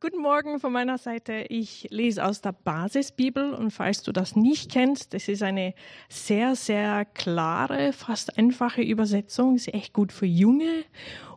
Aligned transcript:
Guten 0.00 0.22
Morgen 0.22 0.60
von 0.60 0.72
meiner 0.72 0.96
Seite. 0.96 1.46
Ich 1.48 1.88
lese 1.90 2.24
aus 2.24 2.40
der 2.40 2.52
Basisbibel 2.52 3.52
und 3.52 3.72
falls 3.72 4.04
du 4.04 4.12
das 4.12 4.36
nicht 4.36 4.70
kennst, 4.70 5.12
das 5.12 5.26
ist 5.26 5.42
eine 5.42 5.74
sehr, 6.08 6.54
sehr 6.54 7.04
klare, 7.04 7.92
fast 7.92 8.38
einfache 8.38 8.80
Übersetzung. 8.80 9.56
Ist 9.56 9.74
echt 9.74 9.92
gut 9.92 10.12
für 10.12 10.24
Junge 10.24 10.84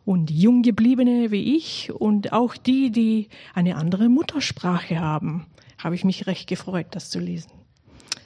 und 0.04 0.30
Junggebliebene 0.30 1.32
wie 1.32 1.56
ich 1.56 1.90
und 1.92 2.32
auch 2.32 2.56
die, 2.56 2.92
die 2.92 3.30
eine 3.52 3.74
andere 3.74 4.08
Muttersprache 4.08 5.00
haben. 5.00 5.48
Habe 5.78 5.96
ich 5.96 6.04
mich 6.04 6.28
recht 6.28 6.48
gefreut, 6.48 6.86
das 6.92 7.10
zu 7.10 7.18
lesen. 7.18 7.50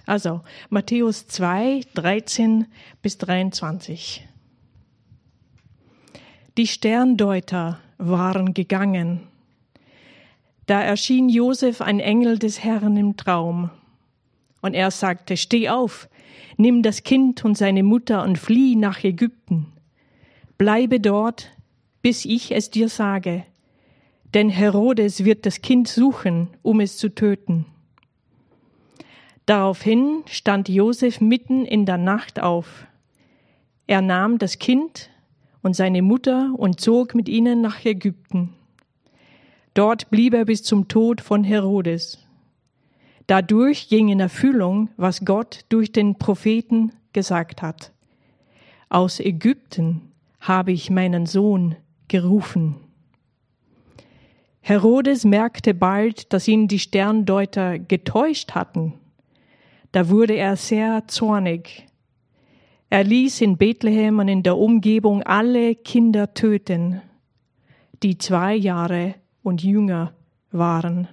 Also 0.05 0.43
Matthäus 0.69 1.29
2, 1.29 1.81
13 1.95 2.67
bis 3.01 3.17
23. 3.17 4.29
Die 6.59 6.67
Sterndeuter 6.67 7.81
waren 7.97 8.53
gegangen 8.53 9.29
da 10.67 10.83
erschien 10.83 11.29
Josef 11.29 11.81
ein 11.81 12.01
Engel 12.01 12.39
des 12.39 12.63
Herrn 12.63 12.97
im 12.97 13.17
Traum. 13.17 13.71
Und 14.63 14.75
er 14.75 14.91
sagte, 14.91 15.37
steh 15.37 15.69
auf, 15.69 16.09
nimm 16.57 16.83
das 16.83 17.05
Kind 17.05 17.45
und 17.45 17.57
seine 17.57 17.85
Mutter 17.85 18.25
und 18.25 18.37
flieh 18.37 18.75
nach 18.75 19.03
Ägypten. 19.05 19.67
Bleibe 20.59 20.99
dort, 20.99 21.53
bis 22.03 22.25
ich 22.25 22.53
es 22.53 22.71
dir 22.71 22.89
sage. 22.89 23.45
Denn 24.35 24.49
Herodes 24.49 25.25
wird 25.25 25.47
das 25.47 25.63
Kind 25.63 25.87
suchen, 25.87 26.49
um 26.63 26.81
es 26.81 26.99
zu 26.99 27.15
töten. 27.15 27.67
Daraufhin 29.47 30.25
stand 30.27 30.69
Josef 30.69 31.21
mitten 31.21 31.65
in 31.65 31.87
der 31.87 31.99
Nacht 31.99 32.43
auf. 32.43 32.89
Er 33.87 34.01
nahm 34.01 34.39
das 34.39 34.59
Kind 34.59 35.11
und 35.63 35.77
seine 35.77 36.03
Mutter 36.03 36.53
und 36.57 36.81
zog 36.81 37.15
mit 37.15 37.29
ihnen 37.29 37.61
nach 37.61 37.85
Ägypten 37.85 38.57
Dort 39.77 40.09
blieb 40.09 40.33
er 40.33 40.47
bis 40.47 40.63
zum 40.63 40.89
Tod 40.89 41.21
von 41.21 41.45
Herodes. 41.45 42.27
Dadurch 43.27 43.91
ging 43.91 44.09
in 44.09 44.21
Erfüllung, 44.21 44.89
was 44.97 45.27
Gott 45.27 45.67
durch 45.69 45.93
den 45.93 46.17
Propheten 46.17 46.93
gesagt 47.13 47.61
hat. 47.61 47.93
Aus 48.89 49.21
Ägypten 49.21 50.13
habe 50.41 50.73
ich 50.73 50.89
meinen 50.89 51.27
Sohn 51.27 51.77
gerufen. 52.09 52.77
Herodes 54.63 55.27
merkte 55.27 55.75
bald, 55.75 56.33
dass 56.33 56.49
ihn 56.49 56.69
die 56.69 56.79
Sterndeuter 56.79 57.79
getäuscht 57.79 58.53
hatten. 58.53 58.95
Da 59.93 60.09
wurde 60.09 60.37
er 60.37 60.57
sehr 60.57 61.07
zornig. 61.07 61.87
Er 62.89 63.05
ließ 63.05 63.43
in 63.43 63.59
Bethlehem 63.59 64.21
und 64.21 64.29
in 64.29 64.43
der 64.43 64.57
Umgebung 64.57 65.23
alle 65.23 65.75
Kinder 65.75 66.33
töten, 66.33 67.03
die 68.03 68.17
zwei 68.17 68.55
Jahre 68.55 69.17
und 69.47 69.63
jünger 69.63 70.13
waren. 70.51 71.07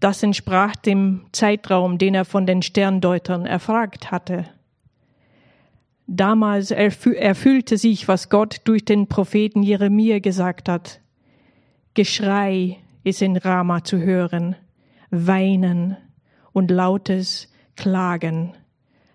Das 0.00 0.22
entsprach 0.22 0.74
dem 0.76 1.26
Zeitraum, 1.32 1.98
den 1.98 2.14
er 2.14 2.24
von 2.24 2.46
den 2.46 2.62
Sterndeutern 2.62 3.44
erfragt 3.44 4.10
hatte. 4.10 4.46
Damals 6.06 6.70
erfüllte 6.70 7.76
sich, 7.76 8.08
was 8.08 8.30
Gott 8.30 8.62
durch 8.64 8.86
den 8.86 9.08
Propheten 9.08 9.62
Jeremia 9.62 10.20
gesagt 10.20 10.70
hat. 10.70 11.00
Geschrei 11.92 12.78
ist 13.04 13.20
in 13.20 13.36
Rama 13.36 13.84
zu 13.84 13.98
hören, 13.98 14.56
Weinen 15.10 15.98
und 16.52 16.70
lautes 16.70 17.52
Klagen. 17.76 18.54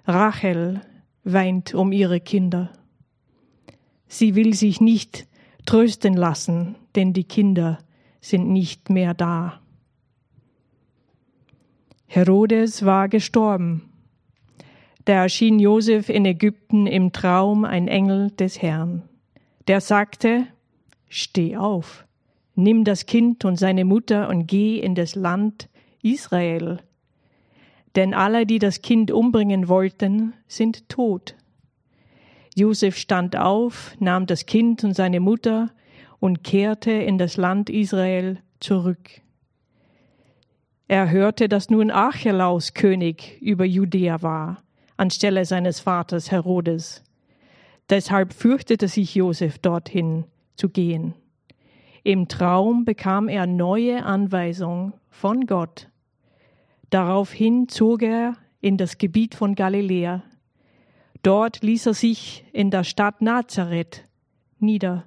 Rachel 0.05 0.81
weint 1.23 1.73
um 1.73 1.91
ihre 1.91 2.19
Kinder. 2.19 2.69
Sie 4.07 4.35
will 4.35 4.53
sich 4.53 4.81
nicht 4.81 5.27
trösten 5.65 6.13
lassen, 6.13 6.75
denn 6.95 7.13
die 7.13 7.25
Kinder 7.25 7.79
sind 8.27 8.49
nicht 8.49 8.89
mehr 8.89 9.13
da. 9.13 9.61
Herodes 12.07 12.85
war 12.85 13.09
gestorben. 13.09 13.89
Da 15.05 15.13
erschien 15.13 15.59
Josef 15.59 16.09
in 16.09 16.25
Ägypten 16.25 16.87
im 16.87 17.13
Traum 17.13 17.63
ein 17.63 17.87
Engel 17.87 18.31
des 18.31 18.61
Herrn. 18.61 19.03
Der 19.67 19.81
sagte, 19.81 20.47
Steh 21.09 21.55
auf, 21.55 22.05
nimm 22.55 22.83
das 22.83 23.05
Kind 23.05 23.45
und 23.45 23.57
seine 23.57 23.85
Mutter 23.85 24.27
und 24.27 24.45
geh 24.47 24.79
in 24.79 24.95
das 24.95 25.15
Land 25.15 25.69
Israel. 26.01 26.79
Denn 27.95 28.13
alle, 28.13 28.45
die 28.45 28.59
das 28.59 28.81
Kind 28.81 29.11
umbringen 29.11 29.69
wollten, 29.69 30.33
sind 30.47 30.89
tot. 30.89 31.35
Josef 32.55 32.97
stand 32.97 33.37
auf, 33.37 33.95
nahm 33.99 34.25
das 34.25 34.45
Kind 34.45 34.83
und 34.83 34.93
seine 34.93 35.21
Mutter 35.21 35.69
und 36.19 36.43
kehrte 36.43 36.91
in 36.91 37.17
das 37.17 37.37
Land 37.37 37.69
Israel 37.69 38.39
zurück. 38.59 39.21
Er 40.87 41.09
hörte, 41.09 41.49
dass 41.49 41.69
nun 41.69 41.91
Archelaus 41.91 42.73
König 42.73 43.41
über 43.41 43.65
Judäa 43.65 44.21
war, 44.21 44.63
anstelle 44.95 45.45
seines 45.45 45.79
Vaters 45.79 46.31
Herodes. 46.31 47.03
Deshalb 47.89 48.33
fürchtete 48.33 48.87
sich 48.87 49.15
Josef 49.15 49.59
dorthin 49.59 50.25
zu 50.55 50.69
gehen. 50.69 51.13
Im 52.03 52.27
Traum 52.29 52.85
bekam 52.85 53.27
er 53.27 53.47
neue 53.47 54.03
Anweisung 54.03 54.93
von 55.09 55.45
Gott. 55.45 55.89
Daraufhin 56.89 57.67
zog 57.67 58.01
er 58.01 58.35
in 58.61 58.77
das 58.77 58.97
Gebiet 58.97 59.35
von 59.35 59.55
Galiläa. 59.55 60.23
Dort 61.21 61.63
ließ 61.63 61.87
er 61.87 61.93
sich 61.93 62.45
in 62.53 62.71
der 62.71 62.85
Stadt 62.85 63.21
Nazareth 63.21 64.05
nieder 64.59 65.05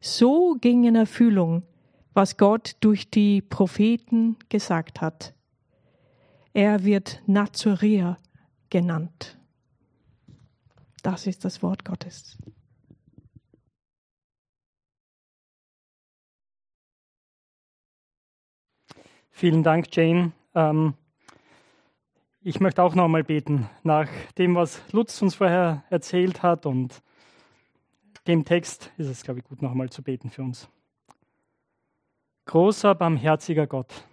so 0.00 0.56
ging 0.60 0.84
in 0.84 0.94
Erfüllung, 0.94 1.62
was 2.14 2.36
Gott 2.36 2.76
durch 2.80 3.10
die 3.10 3.42
Propheten 3.42 4.36
gesagt 4.48 5.00
hat. 5.00 5.34
Er 6.52 6.84
wird 6.84 7.22
Nazaräer 7.26 8.16
genannt. 8.70 9.38
Das 11.02 11.26
ist 11.26 11.44
das 11.44 11.62
Wort 11.62 11.84
Gottes. 11.84 12.38
Vielen 19.30 19.62
Dank, 19.62 19.94
Jane. 19.94 20.32
Ähm, 20.54 20.94
ich 22.40 22.58
möchte 22.58 22.82
auch 22.82 22.94
noch 22.94 23.06
mal 23.06 23.22
beten, 23.22 23.68
nach 23.82 24.08
dem, 24.38 24.54
was 24.54 24.80
Lutz 24.92 25.20
uns 25.20 25.34
vorher 25.34 25.84
erzählt 25.90 26.42
hat 26.42 26.64
und 26.64 27.02
dem 28.26 28.44
Text 28.44 28.92
ist 28.96 29.08
es, 29.08 29.22
glaube 29.22 29.40
ich, 29.40 29.46
gut, 29.46 29.62
noch 29.62 29.70
einmal 29.70 29.90
zu 29.90 30.02
beten 30.02 30.30
für 30.30 30.42
uns. 30.42 30.68
Großer, 32.46 32.94
barmherziger 32.94 33.66
Gott, 33.66 34.04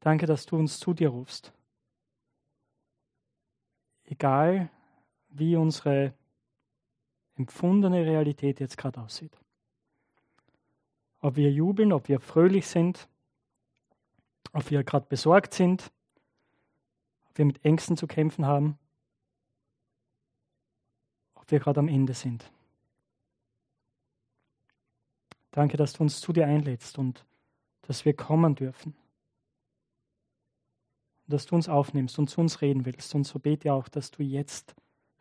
danke, 0.00 0.26
dass 0.26 0.46
du 0.46 0.56
uns 0.56 0.78
zu 0.78 0.92
dir 0.92 1.08
rufst. 1.08 1.52
Egal, 4.04 4.68
wie 5.28 5.56
unsere 5.56 6.12
empfundene 7.36 8.04
Realität 8.04 8.60
jetzt 8.60 8.76
gerade 8.76 9.00
aussieht. 9.00 9.38
Ob 11.20 11.36
wir 11.36 11.50
jubeln, 11.50 11.92
ob 11.92 12.08
wir 12.08 12.20
fröhlich 12.20 12.66
sind, 12.66 13.08
ob 14.52 14.70
wir 14.70 14.82
gerade 14.84 15.06
besorgt 15.08 15.54
sind, 15.54 15.90
ob 17.28 17.38
wir 17.38 17.44
mit 17.44 17.64
Ängsten 17.64 17.96
zu 17.96 18.06
kämpfen 18.06 18.44
haben 18.44 18.78
wir 21.50 21.60
gerade 21.60 21.80
am 21.80 21.88
Ende 21.88 22.14
sind. 22.14 22.50
Danke, 25.50 25.76
dass 25.76 25.92
du 25.92 26.02
uns 26.02 26.20
zu 26.20 26.32
dir 26.32 26.46
einlädst 26.46 26.98
und 26.98 27.24
dass 27.82 28.04
wir 28.04 28.14
kommen 28.14 28.54
dürfen. 28.54 28.94
Dass 31.26 31.46
du 31.46 31.54
uns 31.54 31.68
aufnimmst 31.68 32.18
und 32.18 32.28
zu 32.28 32.40
uns 32.40 32.60
reden 32.60 32.84
willst. 32.84 33.14
Und 33.14 33.24
so 33.24 33.38
bete 33.38 33.72
auch, 33.72 33.88
dass 33.88 34.10
du 34.10 34.22
jetzt 34.22 34.74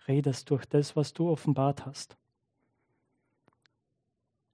redest 0.08 0.50
durch 0.50 0.66
das, 0.66 0.96
was 0.96 1.14
du 1.14 1.30
offenbart 1.30 1.86
hast. 1.86 2.18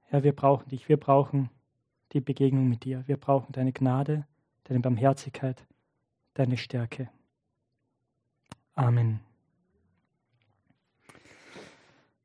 Herr, 0.04 0.24
wir 0.24 0.36
brauchen 0.36 0.70
dich. 0.70 0.88
Wir 0.88 0.98
brauchen 0.98 1.50
die 2.14 2.22
Begegnung 2.22 2.70
mit 2.70 2.84
dir. 2.86 3.04
Wir 3.08 3.18
brauchen 3.18 3.52
deine 3.52 3.74
Gnade, 3.74 4.26
deine 4.66 4.80
Barmherzigkeit, 4.80 5.66
deine 6.34 6.58
Stärke. 6.58 7.10
Amen. 8.76 9.20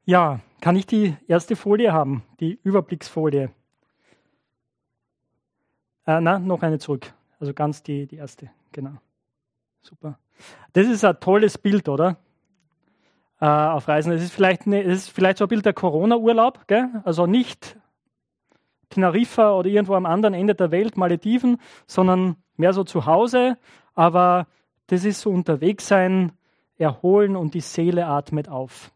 Ja, 0.04 0.40
kann 0.60 0.76
ich 0.76 0.86
die 0.86 1.16
erste 1.28 1.56
Folie 1.56 1.92
haben, 1.92 2.22
die 2.40 2.58
Überblicksfolie? 2.62 3.50
Äh, 6.06 6.20
na, 6.20 6.38
noch 6.38 6.62
eine 6.62 6.78
zurück. 6.78 7.12
Also 7.38 7.54
ganz 7.54 7.82
die, 7.82 8.06
die 8.06 8.16
erste, 8.16 8.50
genau. 8.72 8.94
Super. 9.82 10.18
Das 10.72 10.86
ist 10.86 11.04
ein 11.04 11.18
tolles 11.20 11.58
Bild, 11.58 11.88
oder? 11.88 12.16
Äh, 13.40 13.46
auf 13.46 13.88
Reisen. 13.88 14.12
Es 14.12 14.22
ist 14.22 14.32
vielleicht, 14.32 14.66
es 14.66 15.04
ist 15.04 15.10
vielleicht 15.10 15.38
so 15.38 15.46
ein 15.46 15.48
Bild 15.48 15.64
der 15.64 15.72
Corona-Urlaub, 15.72 16.66
also 17.04 17.26
nicht 17.26 17.76
Teneriffa 18.90 19.54
oder 19.54 19.68
irgendwo 19.68 19.94
am 19.94 20.04
anderen 20.04 20.34
Ende 20.34 20.54
der 20.54 20.70
Welt, 20.70 20.96
Malediven, 20.96 21.58
sondern 21.86 22.36
mehr 22.56 22.72
so 22.72 22.84
zu 22.84 23.06
Hause. 23.06 23.56
Aber 23.94 24.46
das 24.88 25.04
ist 25.04 25.20
so 25.20 25.30
unterwegs 25.30 25.86
sein, 25.88 26.32
erholen 26.76 27.36
und 27.36 27.54
die 27.54 27.60
Seele 27.60 28.06
atmet 28.06 28.48
auf. 28.48 28.90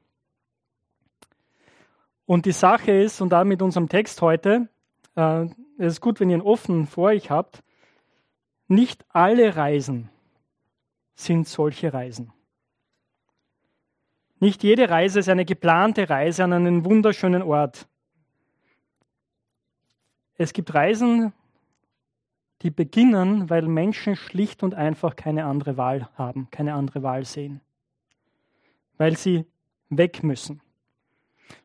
Und 2.26 2.47
die 2.47 2.53
Sache 2.53 2.93
ist, 2.93 3.21
und 3.21 3.31
da 3.31 3.44
mit 3.44 3.61
unserem 3.61 3.88
Text 3.88 4.21
heute, 4.23 4.69
äh, 5.17 5.44
es 5.79 5.94
ist 5.94 6.00
gut, 6.00 6.21
wenn 6.21 6.31
ihr 6.31 6.38
ihn 6.38 6.43
offen 6.43 6.87
vor 6.87 7.09
euch 7.09 7.31
habt, 7.31 7.62
nicht 8.69 9.05
alle 9.11 9.56
Reisen 9.56 10.09
sind 11.15 11.47
solche 11.47 11.93
Reisen. 11.93 12.32
Nicht 14.41 14.62
jede 14.62 14.88
Reise 14.88 15.21
ist 15.21 15.29
eine 15.29 15.44
geplante 15.44 16.09
Reise 16.09 16.44
an 16.44 16.53
einen 16.53 16.85
wunderschönen 16.85 17.43
Ort. 17.43 17.88
Es 20.37 20.53
gibt 20.53 20.75
Reisen, 20.75 21.32
die 22.62 22.71
beginnen, 22.71 23.49
weil 23.50 23.62
Menschen 23.62 24.17
schlicht 24.17 24.62
und 24.62 24.75
einfach 24.75 25.17
keine 25.17 25.44
andere 25.44 25.76
Wahl 25.76 26.09
haben, 26.15 26.49
keine 26.50 26.75
andere 26.75 27.03
Wahl 27.03 27.25
sehen. 27.25 27.61
Weil 28.97 29.17
sie 29.17 29.44
weg 29.91 30.23
müssen. 30.23 30.61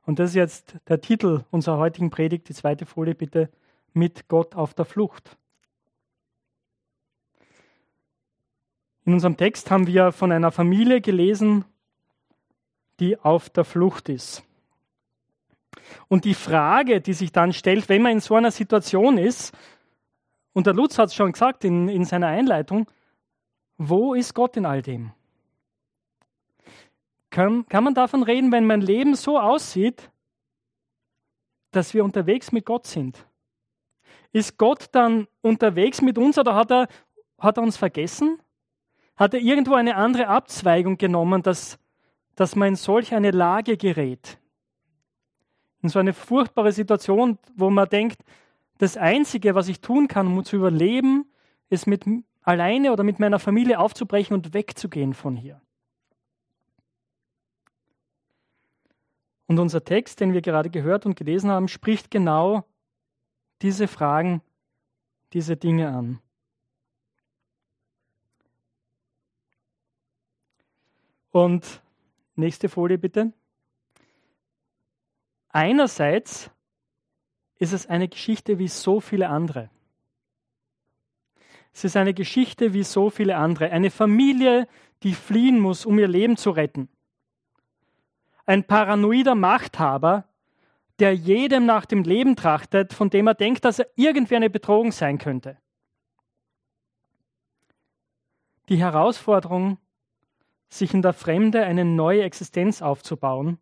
Und 0.05 0.19
das 0.19 0.31
ist 0.31 0.35
jetzt 0.35 0.75
der 0.87 1.01
Titel 1.01 1.43
unserer 1.51 1.77
heutigen 1.77 2.09
Predigt, 2.09 2.49
die 2.49 2.53
zweite 2.53 2.85
Folie 2.85 3.15
bitte, 3.15 3.49
mit 3.93 4.27
Gott 4.27 4.55
auf 4.55 4.73
der 4.73 4.85
Flucht. 4.85 5.37
In 9.05 9.13
unserem 9.13 9.37
Text 9.37 9.71
haben 9.71 9.87
wir 9.87 10.11
von 10.11 10.31
einer 10.31 10.51
Familie 10.51 11.01
gelesen, 11.01 11.65
die 12.99 13.19
auf 13.19 13.49
der 13.49 13.63
Flucht 13.63 14.09
ist. 14.09 14.43
Und 16.07 16.25
die 16.25 16.33
Frage, 16.33 17.01
die 17.01 17.13
sich 17.13 17.31
dann 17.31 17.53
stellt, 17.53 17.89
wenn 17.89 18.01
man 18.01 18.11
in 18.13 18.19
so 18.19 18.35
einer 18.35 18.51
Situation 18.51 19.17
ist, 19.17 19.55
und 20.53 20.67
der 20.67 20.73
Lutz 20.73 20.97
hat 20.97 21.09
es 21.09 21.15
schon 21.15 21.31
gesagt 21.31 21.63
in, 21.63 21.87
in 21.87 22.05
seiner 22.05 22.27
Einleitung, 22.27 22.89
wo 23.77 24.13
ist 24.13 24.33
Gott 24.33 24.57
in 24.57 24.65
all 24.65 24.81
dem? 24.81 25.13
Kann, 27.29 27.67
kann 27.67 27.83
man 27.83 27.93
davon 27.93 28.23
reden, 28.23 28.51
wenn 28.51 28.65
mein 28.65 28.81
Leben 28.81 29.15
so 29.15 29.39
aussieht, 29.39 30.09
dass 31.71 31.93
wir 31.93 32.03
unterwegs 32.03 32.51
mit 32.51 32.65
Gott 32.65 32.87
sind? 32.87 33.25
Ist 34.31 34.57
Gott 34.57 34.87
dann 34.91 35.27
unterwegs 35.41 36.01
mit 36.01 36.17
uns 36.17 36.37
oder 36.37 36.55
hat 36.55 36.71
er, 36.71 36.87
hat 37.37 37.57
er 37.57 37.63
uns 37.63 37.77
vergessen? 37.77 38.39
Hat 39.15 39.33
er 39.33 39.39
irgendwo 39.41 39.73
eine 39.73 39.95
andere 39.95 40.27
Abzweigung 40.27 40.97
genommen, 40.97 41.43
dass, 41.43 41.77
dass 42.35 42.55
man 42.55 42.69
in 42.69 42.75
solch 42.75 43.13
eine 43.13 43.31
Lage 43.31 43.77
gerät? 43.77 44.39
In 45.81 45.89
so 45.89 45.99
eine 45.99 46.13
furchtbare 46.13 46.71
Situation, 46.71 47.37
wo 47.55 47.69
man 47.69 47.89
denkt, 47.89 48.21
das 48.77 48.97
Einzige, 48.97 49.55
was 49.55 49.67
ich 49.67 49.81
tun 49.81 50.07
kann, 50.07 50.27
um 50.27 50.43
zu 50.43 50.55
überleben, 50.55 51.25
ist 51.69 51.85
mit 51.85 52.05
alleine 52.41 52.91
oder 52.91 53.03
mit 53.03 53.19
meiner 53.19 53.39
Familie 53.39 53.79
aufzubrechen 53.79 54.35
und 54.35 54.53
wegzugehen 54.53 55.13
von 55.13 55.35
hier. 55.35 55.61
Und 59.49 59.57
unser 59.57 59.83
Text, 59.83 60.19
den 60.19 60.33
wir 60.33 60.41
gerade 60.41 60.69
gehört 60.69 61.07
und 61.07 61.15
gelesen 61.15 61.49
haben, 61.49 61.67
spricht 61.67 62.11
genau 62.11 62.65
diese 63.63 63.87
Fragen, 63.87 64.43
diese 65.33 65.57
Dinge 65.57 65.89
an. 65.89 66.19
Und 71.31 71.81
nächste 72.35 72.69
Folie 72.69 72.99
bitte. 72.99 73.33
Einerseits 75.49 76.51
ist 77.57 77.73
es 77.73 77.87
eine 77.87 78.07
Geschichte 78.07 78.59
wie 78.59 78.67
so 78.67 78.99
viele 78.99 79.29
andere. 79.29 79.71
Es 81.73 81.83
ist 81.83 81.97
eine 81.97 82.13
Geschichte 82.13 82.75
wie 82.75 82.83
so 82.83 83.09
viele 83.09 83.37
andere. 83.37 83.71
Eine 83.71 83.89
Familie, 83.89 84.67
die 85.01 85.15
fliehen 85.15 85.59
muss, 85.59 85.87
um 85.87 85.97
ihr 85.97 86.07
Leben 86.07 86.37
zu 86.37 86.51
retten 86.51 86.87
ein 88.49 88.63
paranoider 88.63 89.35
Machthaber, 89.35 90.27
der 90.97 91.13
jedem 91.13 91.67
nach 91.67 91.85
dem 91.85 92.01
Leben 92.01 92.35
trachtet, 92.35 92.93
von 92.93 93.11
dem 93.11 93.27
er 93.27 93.35
denkt, 93.35 93.63
dass 93.63 93.77
er 93.77 93.87
irgendwie 93.95 94.35
eine 94.35 94.49
Bedrohung 94.49 94.91
sein 94.91 95.19
könnte. 95.19 95.55
Die 98.69 98.77
Herausforderung, 98.77 99.77
sich 100.67 100.95
in 100.95 101.03
der 101.03 101.13
Fremde 101.13 101.63
eine 101.63 101.85
neue 101.85 102.23
Existenz 102.23 102.81
aufzubauen 102.81 103.59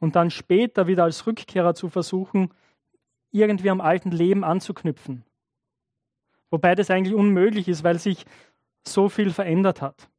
und 0.00 0.16
dann 0.16 0.32
später 0.32 0.88
wieder 0.88 1.04
als 1.04 1.24
Rückkehrer 1.24 1.74
zu 1.76 1.88
versuchen, 1.88 2.52
irgendwie 3.30 3.70
am 3.70 3.80
alten 3.80 4.10
Leben 4.10 4.42
anzuknüpfen. 4.42 5.24
Wobei 6.50 6.74
das 6.74 6.90
eigentlich 6.90 7.14
unmöglich 7.14 7.68
ist, 7.68 7.84
weil 7.84 8.00
sich 8.00 8.26
so 8.84 9.08
viel 9.08 9.30
verändert 9.30 9.80
hat 9.80 10.09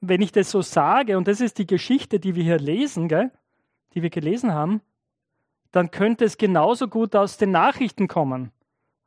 wenn 0.00 0.22
ich 0.22 0.32
das 0.32 0.50
so 0.50 0.62
sage, 0.62 1.16
und 1.16 1.28
das 1.28 1.40
ist 1.40 1.58
die 1.58 1.66
Geschichte, 1.66 2.20
die 2.20 2.34
wir 2.34 2.44
hier 2.44 2.58
lesen, 2.58 3.08
gell, 3.08 3.30
die 3.94 4.02
wir 4.02 4.10
gelesen 4.10 4.52
haben, 4.52 4.80
dann 5.72 5.90
könnte 5.90 6.24
es 6.24 6.38
genauso 6.38 6.88
gut 6.88 7.14
aus 7.14 7.36
den 7.36 7.50
Nachrichten 7.50 8.08
kommen, 8.08 8.52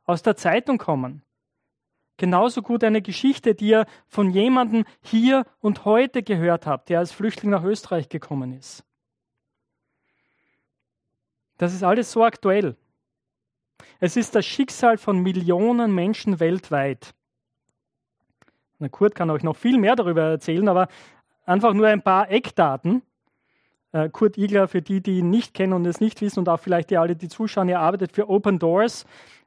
aus 0.04 0.22
der 0.22 0.36
Zeitung 0.36 0.78
kommen. 0.78 1.22
Genauso 2.16 2.62
gut 2.62 2.84
eine 2.84 3.02
Geschichte, 3.02 3.54
die 3.54 3.68
ihr 3.68 3.86
von 4.06 4.30
jemandem 4.30 4.84
hier 5.00 5.44
und 5.60 5.84
heute 5.84 6.22
gehört 6.22 6.66
habt, 6.66 6.88
der 6.88 7.00
als 7.00 7.10
Flüchtling 7.10 7.50
nach 7.50 7.64
Österreich 7.64 8.08
gekommen 8.08 8.52
ist. 8.52 8.84
Das 11.58 11.74
ist 11.74 11.82
alles 11.82 12.12
so 12.12 12.24
aktuell. 12.24 12.76
Es 13.98 14.16
ist 14.16 14.34
das 14.34 14.44
Schicksal 14.44 14.98
von 14.98 15.20
Millionen 15.20 15.94
Menschen 15.94 16.40
weltweit. 16.40 17.14
Na, 18.82 18.88
Kurt 18.88 19.14
kann 19.14 19.30
euch 19.30 19.44
noch 19.44 19.54
viel 19.54 19.78
mehr 19.78 19.94
darüber 19.94 20.22
erzählen, 20.22 20.68
aber 20.68 20.88
einfach 21.46 21.72
nur 21.72 21.86
ein 21.86 22.02
paar 22.02 22.28
Eckdaten. 22.30 23.02
Äh, 23.92 24.08
Kurt 24.08 24.36
Igler, 24.36 24.66
für 24.66 24.82
die, 24.82 25.00
die 25.00 25.20
ihn 25.20 25.30
nicht 25.30 25.54
kennen 25.54 25.72
und 25.72 25.86
es 25.86 26.00
nicht 26.00 26.20
wissen 26.20 26.40
und 26.40 26.48
auch 26.48 26.58
vielleicht 26.58 26.90
die 26.90 26.98
alle, 26.98 27.14
die 27.14 27.28
zuschauen, 27.28 27.68
er 27.68 27.78
arbeitet 27.78 28.10
für 28.10 28.28
Open 28.28 28.58
Doors, 28.58 29.06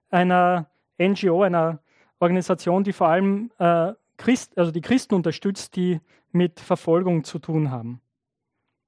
einer 0.09 0.67
NGO, 0.97 1.43
einer 1.43 1.79
Organisation, 2.19 2.85
die 2.85 2.93
vor 2.93 3.09
allem 3.09 3.51
äh, 3.57 3.91
Christ, 4.15 4.57
also 4.57 4.71
die 4.71 4.79
Christen 4.79 5.15
unterstützt, 5.15 5.75
die 5.75 5.99
mit 6.31 6.61
Verfolgung 6.61 7.25
zu 7.25 7.37
tun 7.37 7.71
haben. 7.71 7.99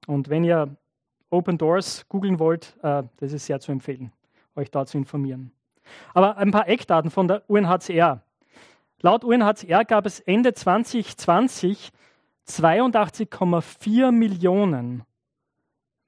Und 0.06 0.30
wenn 0.30 0.44
ihr 0.44 0.74
Open 1.28 1.58
Doors 1.58 2.06
googeln 2.08 2.38
wollt, 2.38 2.74
äh, 2.82 3.02
das 3.18 3.34
ist 3.34 3.44
sehr 3.44 3.60
zu 3.60 3.70
empfehlen, 3.70 4.12
euch 4.56 4.70
da 4.70 4.86
zu 4.86 4.96
informieren. 4.96 5.52
Aber 6.14 6.38
ein 6.38 6.52
paar 6.52 6.68
Eckdaten 6.68 7.10
von 7.10 7.28
der 7.28 7.42
UNHCR. 7.50 8.22
Laut 9.00 9.24
UNHCR 9.24 9.84
gab 9.84 10.06
es 10.06 10.20
Ende 10.20 10.54
2020 10.54 11.92
82,4 12.48 14.10
Millionen 14.10 15.04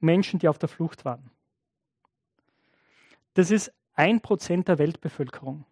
Menschen, 0.01 0.39
die 0.39 0.49
auf 0.49 0.59
der 0.59 0.69
Flucht 0.69 1.05
waren. 1.05 1.31
Das 3.35 3.51
ist 3.51 3.73
ein 3.95 4.21
Prozent 4.21 4.69
der 4.69 4.79
Weltbevölkerung. 4.79 5.65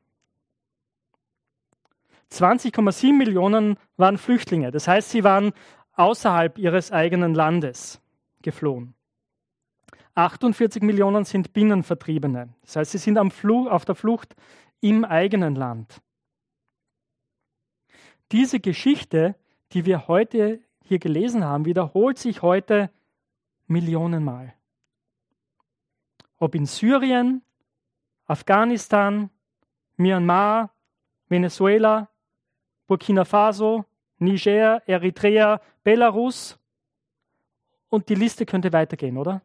20,7 2.30 3.14
Millionen 3.14 3.78
waren 3.96 4.18
Flüchtlinge. 4.18 4.70
Das 4.70 4.86
heißt, 4.86 5.10
sie 5.10 5.24
waren 5.24 5.52
außerhalb 5.94 6.58
ihres 6.58 6.92
eigenen 6.92 7.34
Landes 7.34 8.00
geflohen. 8.42 8.94
48 10.14 10.82
Millionen 10.82 11.24
sind 11.24 11.52
Binnenvertriebene. 11.54 12.50
Das 12.62 12.76
heißt, 12.76 12.92
sie 12.92 12.98
sind 12.98 13.18
auf 13.18 13.84
der 13.84 13.94
Flucht 13.94 14.36
im 14.80 15.04
eigenen 15.04 15.54
Land. 15.54 16.02
Diese 18.32 18.60
Geschichte, 18.60 19.34
die 19.72 19.86
wir 19.86 20.08
heute 20.08 20.60
hier 20.84 20.98
gelesen 20.98 21.44
haben, 21.44 21.64
wiederholt 21.64 22.18
sich 22.18 22.42
heute 22.42 22.90
Millionenmal. 23.66 24.54
Ob 26.38 26.54
in 26.54 26.66
Syrien, 26.66 27.42
Afghanistan, 28.26 29.30
Myanmar, 29.96 30.74
Venezuela, 31.28 32.08
Burkina 32.86 33.24
Faso, 33.24 33.84
Niger, 34.18 34.82
Eritrea, 34.86 35.60
Belarus 35.82 36.58
und 37.88 38.08
die 38.08 38.14
Liste 38.14 38.46
könnte 38.46 38.72
weitergehen, 38.72 39.16
oder? 39.16 39.42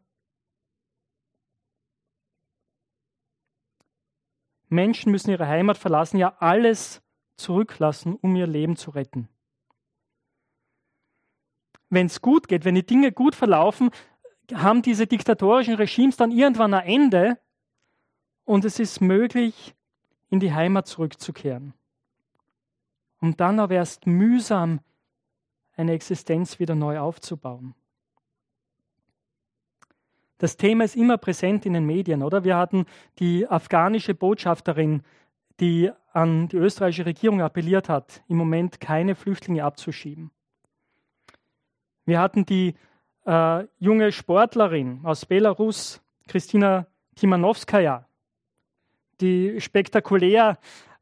Menschen 4.69 5.11
müssen 5.11 5.29
ihre 5.29 5.47
Heimat 5.47 5.77
verlassen, 5.77 6.17
ja 6.17 6.35
alles 6.39 7.02
zurücklassen, 7.35 8.15
um 8.15 8.35
ihr 8.35 8.47
Leben 8.47 8.75
zu 8.75 8.91
retten. 8.91 9.27
Wenn 11.89 12.07
es 12.07 12.21
gut 12.21 12.47
geht, 12.47 12.65
wenn 12.65 12.75
die 12.75 12.85
Dinge 12.85 13.11
gut 13.11 13.35
verlaufen, 13.35 13.91
haben 14.53 14.81
diese 14.81 15.07
diktatorischen 15.07 15.75
Regimes 15.75 16.17
dann 16.17 16.31
irgendwann 16.31 16.73
ein 16.73 16.85
Ende 16.85 17.37
und 18.45 18.65
es 18.65 18.79
ist 18.79 19.01
möglich, 19.01 19.75
in 20.29 20.39
die 20.39 20.53
Heimat 20.53 20.87
zurückzukehren. 20.87 21.73
Um 23.21 23.37
dann 23.37 23.59
aber 23.59 23.75
erst 23.75 24.07
mühsam 24.07 24.79
eine 25.75 25.93
Existenz 25.93 26.59
wieder 26.59 26.75
neu 26.75 26.99
aufzubauen. 26.99 27.75
Das 30.39 30.57
Thema 30.57 30.83
ist 30.83 30.95
immer 30.95 31.17
präsent 31.17 31.65
in 31.65 31.73
den 31.73 31.85
Medien, 31.85 32.21
oder? 32.21 32.43
Wir 32.43 32.57
hatten 32.57 32.85
die 33.19 33.47
afghanische 33.47 34.13
Botschafterin, 34.13 35.03
die 35.59 35.91
an 36.13 36.47
die 36.47 36.57
österreichische 36.57 37.05
Regierung 37.05 37.41
appelliert 37.41 37.89
hat, 37.89 38.23
im 38.27 38.37
Moment 38.37 38.79
keine 38.79 39.15
Flüchtlinge 39.15 39.63
abzuschieben. 39.63 40.31
Wir 42.05 42.19
hatten 42.19 42.45
die 42.45 42.75
äh, 43.25 43.65
junge 43.79 44.11
Sportlerin 44.11 45.01
aus 45.03 45.25
Belarus, 45.25 46.01
Christina 46.27 46.85
Timanowskaja, 47.15 48.05
die 49.21 49.59
spektakulär 49.61 50.57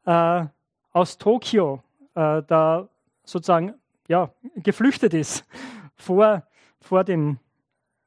äh, 0.06 0.46
aus 0.92 1.18
Tokio 1.18 1.84
äh, 2.16 2.44
da 2.44 2.88
sozusagen 3.24 3.74
ja, 4.08 4.34
geflüchtet 4.56 5.14
ist 5.14 5.46
vor, 5.96 6.44
vor 6.80 7.04
dem 7.04 7.40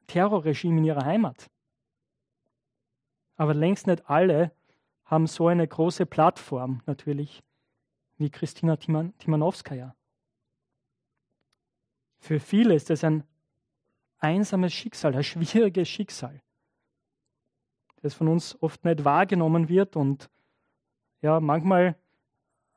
Terrorregime 0.06 0.78
in 0.78 0.84
ihrer 0.84 1.04
Heimat. 1.04 1.50
Aber 3.36 3.54
längst 3.54 3.86
nicht 3.86 4.08
alle 4.08 4.52
haben 5.14 5.26
so 5.28 5.46
eine 5.46 5.66
große 5.66 6.06
Plattform 6.06 6.82
natürlich 6.86 7.42
wie 8.16 8.30
Christina 8.30 8.76
Timan 8.76 9.16
Timanowskaja. 9.18 9.94
Für 12.18 12.40
viele 12.40 12.74
ist 12.74 12.90
es 12.90 13.04
ein 13.04 13.24
einsames 14.18 14.72
Schicksal, 14.72 15.14
ein 15.14 15.22
schwieriges 15.22 15.88
Schicksal, 15.88 16.42
das 18.02 18.14
von 18.14 18.28
uns 18.28 18.60
oft 18.60 18.84
nicht 18.84 19.04
wahrgenommen 19.04 19.68
wird 19.68 19.96
und 19.96 20.30
ja, 21.22 21.40
manchmal 21.40 21.96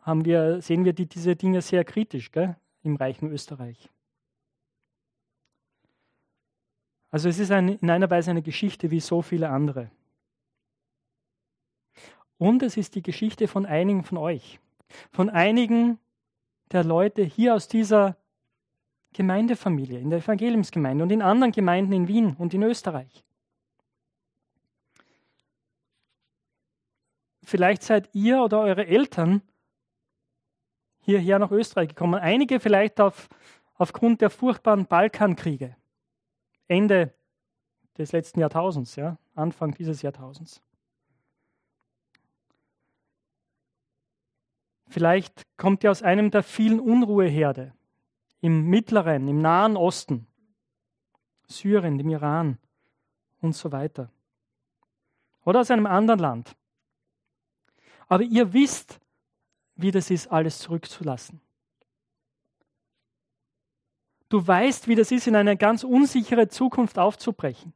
wir, 0.06 0.62
sehen 0.62 0.86
wir 0.86 0.94
die, 0.94 1.06
diese 1.06 1.36
Dinge 1.36 1.62
sehr 1.62 1.84
kritisch 1.84 2.32
gell, 2.32 2.56
im 2.84 2.96
reichen 2.96 3.30
Österreich. 3.32 3.90
Also 7.10 7.30
es 7.30 7.40
ist 7.40 7.52
ein, 7.52 7.70
in 7.70 7.90
einer 7.90 8.10
Weise 8.10 8.32
eine 8.32 8.42
Geschichte 8.42 8.92
wie 8.92 9.00
so 9.00 9.22
viele 9.22 9.50
andere. 9.50 9.92
Und 12.38 12.64
es 12.64 12.78
ist 12.78 12.96
die 12.96 13.02
Geschichte 13.02 13.48
von 13.48 13.66
einigen 13.66 14.04
von 14.04 14.18
euch, 14.18 14.60
von 15.12 15.30
einigen 15.30 16.00
der 16.72 16.84
Leute 16.84 17.24
hier 17.24 17.56
aus 17.56 17.68
dieser 17.68 18.18
Gemeindefamilie, 19.14 20.00
in 20.00 20.10
der 20.10 20.20
Evangeliumsgemeinde 20.20 21.04
und 21.04 21.12
in 21.12 21.22
anderen 21.22 21.52
Gemeinden 21.52 21.94
in 21.94 22.08
Wien 22.08 22.36
und 22.38 22.54
in 22.54 22.62
Österreich. 22.64 23.24
Vielleicht 27.44 27.82
seid 27.82 28.10
ihr 28.14 28.42
oder 28.42 28.60
eure 28.60 28.86
Eltern 28.86 29.42
hierher 31.00 31.40
nach 31.40 31.52
Österreich 31.52 31.88
gekommen. 31.88 32.16
Einige 32.16 32.60
vielleicht 32.60 33.00
auf, 33.00 33.30
aufgrund 33.76 34.20
der 34.20 34.30
furchtbaren 34.30 34.86
Balkankriege. 34.86 35.76
Ende 36.68 37.14
des 37.98 38.12
letzten 38.12 38.42
Jahrtausends, 38.42 38.98
ja, 38.98 39.18
Anfang 39.34 39.74
dieses 39.74 40.02
Jahrtausends. 40.02 40.62
Vielleicht 44.88 45.46
kommt 45.58 45.84
ihr 45.84 45.92
aus 45.92 46.02
einem 46.02 46.32
der 46.32 46.44
vielen 46.44 46.80
Unruheherde 46.80 47.74
im 48.42 48.70
Mittleren, 48.70 49.28
im 49.28 49.42
Nahen 49.42 49.76
Osten, 49.76 50.28
Syrien, 51.48 51.98
dem 51.98 52.10
Iran 52.10 52.58
und 53.42 53.54
so 53.54 53.72
weiter. 53.72 54.10
Oder 55.44 55.62
aus 55.62 55.72
einem 55.72 55.86
anderen 55.86 56.20
Land. 56.20 56.56
Aber 58.08 58.24
ihr 58.24 58.54
wisst, 58.54 59.00
wie 59.76 59.92
das 59.92 60.10
ist, 60.10 60.28
alles 60.28 60.60
zurückzulassen. 60.60 61.42
Du 64.30 64.46
weißt, 64.46 64.88
wie 64.88 64.96
das 64.96 65.12
ist, 65.12 65.28
in 65.28 65.36
eine 65.36 65.56
ganz 65.56 65.84
unsichere 65.84 66.48
Zukunft 66.50 67.00
aufzubrechen. 67.00 67.74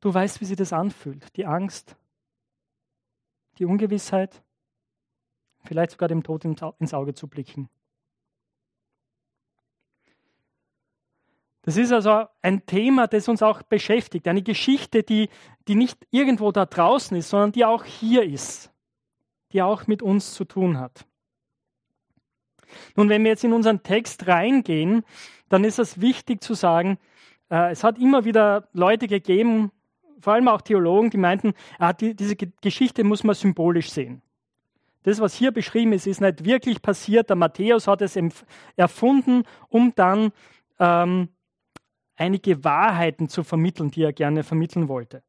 Du 0.00 0.12
weißt, 0.12 0.40
wie 0.40 0.44
sich 0.46 0.56
das 0.56 0.72
anfühlt. 0.72 1.36
Die 1.36 1.46
Angst, 1.46 1.96
die 3.58 3.64
Ungewissheit, 3.64 4.41
vielleicht 5.64 5.92
sogar 5.92 6.08
dem 6.08 6.22
Tod 6.22 6.44
ins 6.44 6.94
Auge 6.94 7.14
zu 7.14 7.28
blicken. 7.28 7.68
Das 11.62 11.76
ist 11.76 11.92
also 11.92 12.24
ein 12.42 12.66
Thema, 12.66 13.06
das 13.06 13.28
uns 13.28 13.42
auch 13.42 13.62
beschäftigt. 13.62 14.26
Eine 14.26 14.42
Geschichte, 14.42 15.04
die, 15.04 15.28
die 15.68 15.76
nicht 15.76 16.06
irgendwo 16.10 16.50
da 16.50 16.66
draußen 16.66 17.16
ist, 17.16 17.30
sondern 17.30 17.52
die 17.52 17.64
auch 17.64 17.84
hier 17.84 18.24
ist, 18.24 18.72
die 19.52 19.62
auch 19.62 19.86
mit 19.86 20.02
uns 20.02 20.34
zu 20.34 20.44
tun 20.44 20.78
hat. 20.78 21.06
Nun, 22.96 23.08
wenn 23.08 23.22
wir 23.22 23.30
jetzt 23.30 23.44
in 23.44 23.52
unseren 23.52 23.82
Text 23.82 24.26
reingehen, 24.26 25.04
dann 25.48 25.62
ist 25.62 25.78
es 25.78 26.00
wichtig 26.00 26.42
zu 26.42 26.54
sagen, 26.54 26.98
äh, 27.50 27.70
es 27.70 27.84
hat 27.84 27.98
immer 27.98 28.24
wieder 28.24 28.68
Leute 28.72 29.06
gegeben, 29.06 29.70
vor 30.20 30.32
allem 30.32 30.48
auch 30.48 30.62
Theologen, 30.62 31.10
die 31.10 31.18
meinten, 31.18 31.52
ah, 31.78 31.92
die, 31.92 32.14
diese 32.14 32.36
Geschichte 32.36 33.04
muss 33.04 33.24
man 33.24 33.34
symbolisch 33.34 33.90
sehen. 33.90 34.22
Das, 35.02 35.20
was 35.20 35.34
hier 35.34 35.50
beschrieben 35.50 35.92
ist, 35.92 36.06
ist 36.06 36.20
nicht 36.20 36.44
wirklich 36.44 36.82
passiert. 36.82 37.28
Der 37.28 37.36
Matthäus 37.36 37.86
hat 37.86 38.02
es 38.02 38.18
erfunden, 38.76 39.42
um 39.68 39.94
dann 39.94 40.32
ähm, 40.78 41.28
einige 42.16 42.62
Wahrheiten 42.64 43.28
zu 43.28 43.42
vermitteln, 43.42 43.90
die 43.90 44.02
er 44.02 44.12
gerne 44.12 44.44
vermitteln 44.44 44.88
wollte. 44.88 45.22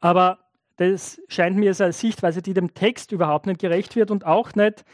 Aber 0.00 0.38
das 0.76 1.20
scheint 1.28 1.56
mir 1.58 1.68
als 1.68 1.82
eine 1.82 1.92
Sichtweise, 1.92 2.40
die 2.40 2.54
dem 2.54 2.72
Text 2.72 3.12
überhaupt 3.12 3.46
nicht 3.46 3.60
gerecht 3.60 3.96
wird 3.96 4.10
und 4.10 4.24
auch 4.24 4.54
nicht, 4.54 4.84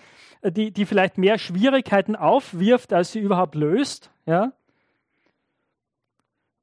äh, 0.41 0.51
die, 0.51 0.73
die 0.73 0.85
vielleicht 0.85 1.19
mehr 1.19 1.39
Schwierigkeiten 1.39 2.17
aufwirft, 2.17 2.93
als 2.93 3.13
sie 3.13 3.21
überhaupt 3.21 3.55
löst. 3.55 4.11
Ja? 4.27 4.53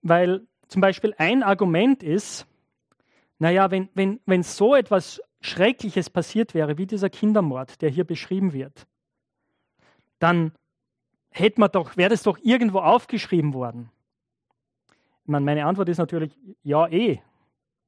Weil 0.01 0.45
zum 0.67 0.81
Beispiel 0.81 1.13
ein 1.17 1.43
Argument 1.43 2.03
ist, 2.03 2.45
naja, 3.39 3.71
wenn, 3.71 3.89
wenn, 3.93 4.19
wenn 4.25 4.43
so 4.43 4.75
etwas 4.75 5.21
Schreckliches 5.43 6.09
passiert 6.09 6.53
wäre, 6.53 6.77
wie 6.77 6.85
dieser 6.85 7.09
Kindermord, 7.09 7.81
der 7.81 7.89
hier 7.89 8.05
beschrieben 8.05 8.53
wird, 8.53 8.87
dann 10.19 10.53
hätte 11.31 11.59
man 11.59 11.69
doch, 11.69 11.97
wäre 11.97 12.11
das 12.11 12.23
doch 12.23 12.39
irgendwo 12.41 12.79
aufgeschrieben 12.79 13.53
worden. 13.53 13.91
Meine, 15.25 15.45
meine 15.45 15.65
Antwort 15.65 15.89
ist 15.89 15.97
natürlich 15.97 16.37
ja 16.63 16.87
eh. 16.87 17.21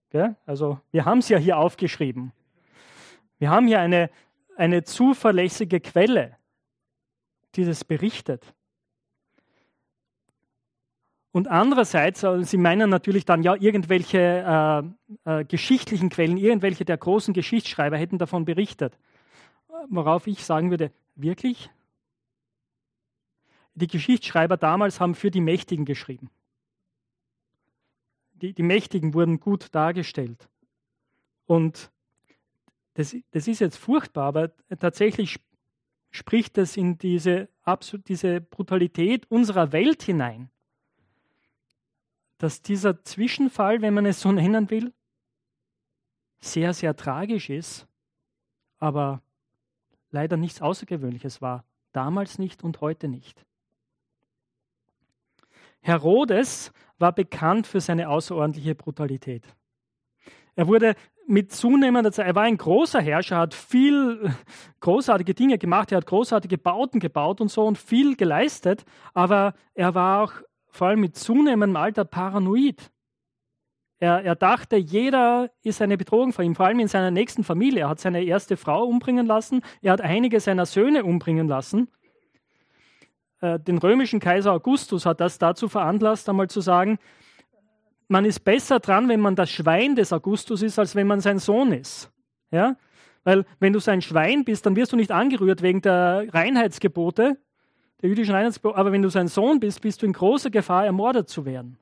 Gell? 0.10 0.36
Also 0.46 0.80
wir 0.92 1.06
haben 1.06 1.20
es 1.20 1.30
ja 1.30 1.38
hier 1.38 1.58
aufgeschrieben. 1.58 2.34
Wir 3.38 3.50
haben 3.50 3.68
hier 3.68 3.80
eine, 3.80 4.10
eine 4.58 4.84
zuverlässige 4.84 5.80
Quelle, 5.80 6.38
die 7.56 7.64
das 7.64 7.86
berichtet. 7.86 8.54
Und 11.36 11.50
andererseits, 11.50 12.24
also 12.24 12.46
Sie 12.46 12.56
meinen 12.56 12.90
natürlich 12.90 13.26
dann, 13.26 13.44
ja, 13.44 13.56
irgendwelche 13.56 14.96
äh, 15.26 15.42
äh, 15.42 15.44
geschichtlichen 15.44 16.08
Quellen, 16.08 16.38
irgendwelche 16.38 16.86
der 16.86 16.96
großen 16.96 17.34
Geschichtsschreiber 17.34 17.98
hätten 17.98 18.18
davon 18.18 18.46
berichtet. 18.46 18.98
Worauf 19.90 20.28
ich 20.28 20.46
sagen 20.46 20.70
würde, 20.70 20.94
wirklich? 21.16 21.70
Die 23.74 23.88
Geschichtsschreiber 23.88 24.56
damals 24.56 25.02
haben 25.02 25.14
für 25.14 25.30
die 25.30 25.42
Mächtigen 25.42 25.84
geschrieben. 25.84 26.30
Die, 28.36 28.54
die 28.54 28.64
Mächtigen 28.64 29.14
wurden 29.14 29.42
gut 29.42 29.76
dargestellt. 29.76 30.48
Und 31.48 31.92
das, 32.94 33.14
das 33.32 33.50
ist 33.50 33.60
jetzt 33.60 33.76
furchtbar, 33.76 34.28
aber 34.28 34.52
tatsächlich 34.80 35.42
spricht 36.12 36.56
das 36.56 36.78
in 36.78 36.98
diese, 36.98 37.50
diese 38.08 38.40
Brutalität 38.40 39.30
unserer 39.30 39.74
Welt 39.74 40.02
hinein 40.02 40.50
dass 42.38 42.62
dieser 42.62 43.04
Zwischenfall, 43.04 43.82
wenn 43.82 43.94
man 43.94 44.06
es 44.06 44.22
so 44.22 44.32
nennen 44.32 44.70
will, 44.70 44.94
sehr, 46.40 46.74
sehr 46.74 46.96
tragisch 46.96 47.50
ist, 47.50 47.88
aber 48.78 49.22
leider 50.12 50.38
nichts 50.38 50.62
Außergewöhnliches 50.62 51.42
war. 51.42 51.66
Damals 51.92 52.40
nicht 52.40 52.64
und 52.64 52.82
heute 52.82 53.08
nicht. 53.08 53.46
Herodes 55.82 56.72
war 56.98 57.14
bekannt 57.14 57.68
für 57.68 57.80
seine 57.80 58.10
außerordentliche 58.10 58.76
Brutalität. 58.76 59.44
Er 60.56 60.68
wurde 60.68 60.96
mit 61.28 61.52
zunehmender 61.52 62.12
Zeit, 62.12 62.28
er 62.28 62.36
war 62.36 62.44
ein 62.44 62.58
großer 62.58 63.02
Herrscher, 63.02 63.38
hat 63.38 63.54
viel 63.54 64.34
großartige 64.80 65.34
Dinge 65.34 65.58
gemacht, 65.58 65.92
er 65.92 65.98
hat 65.98 66.06
großartige 66.06 66.58
Bauten 66.58 67.00
gebaut 67.00 67.42
und 67.42 67.50
so 67.50 67.66
und 67.66 67.78
viel 67.78 68.16
geleistet, 68.16 68.86
aber 69.14 69.54
er 69.74 69.96
war 69.96 70.24
auch 70.24 70.34
vor 70.76 70.88
allem 70.88 71.00
mit 71.00 71.16
zunehmendem 71.16 71.76
Alter 71.76 72.06
paranoid. 72.06 72.92
Er, 73.98 74.24
er, 74.24 74.36
dachte, 74.36 74.76
jeder 74.76 75.50
ist 75.64 75.82
eine 75.82 75.98
Bedrohung 75.98 76.34
für 76.34 76.44
ihn, 76.44 76.54
vor 76.54 76.66
allem 76.66 76.80
in 76.80 76.88
seiner 76.88 77.12
nächsten 77.12 77.44
Familie. 77.44 77.82
Er 77.82 77.90
hat 77.90 78.00
seine 78.00 78.24
erste 78.24 78.58
Frau 78.58 78.84
umbringen 78.84 79.26
lassen, 79.26 79.62
er 79.82 79.94
hat 79.94 80.02
einige 80.02 80.40
seiner 80.40 80.66
Söhne 80.66 81.06
umbringen 81.06 81.48
lassen. 81.48 81.88
Äh, 83.42 83.60
den 83.60 83.78
römischen 83.78 84.20
Kaiser 84.20 84.52
Augustus 84.52 85.06
hat 85.06 85.22
das 85.22 85.38
dazu 85.38 85.70
veranlasst, 85.70 86.28
einmal 86.28 86.50
zu 86.50 86.62
sagen, 86.62 87.00
man 88.08 88.26
ist 88.26 88.42
besser 88.42 88.80
dran, 88.80 89.10
wenn 89.10 89.20
man 89.20 89.36
das 89.36 89.50
Schwein 89.50 89.96
des 89.96 90.14
Augustus 90.14 90.62
ist, 90.62 90.78
als 90.78 90.96
wenn 90.96 91.08
man 91.08 91.22
sein 91.22 91.40
Sohn 91.40 91.72
ist. 91.72 92.12
Ja? 92.52 92.76
Weil 93.24 93.46
wenn 93.60 93.74
du 93.74 93.80
sein 93.80 94.02
Schwein 94.02 94.46
bist, 94.46 94.66
dann 94.66 94.76
wirst 94.76 94.92
du 94.92 94.96
nicht 94.96 95.12
angerührt 95.12 95.62
wegen 95.62 95.82
der 95.82 96.28
Reinheitsgebote, 96.32 97.38
der 98.06 98.10
jüdischen 98.12 98.36
Reinheitsgebot. 98.36 98.76
Aber 98.76 98.92
wenn 98.92 99.02
du 99.02 99.10
sein 99.10 99.28
Sohn 99.28 99.60
bist, 99.60 99.82
bist 99.82 100.04
du 100.04 100.06
in 100.06 100.14
großer 100.14 100.52
Gefahr, 100.52 100.86
ermordet 100.86 101.28
zu 101.28 101.44
werden. 101.44 101.80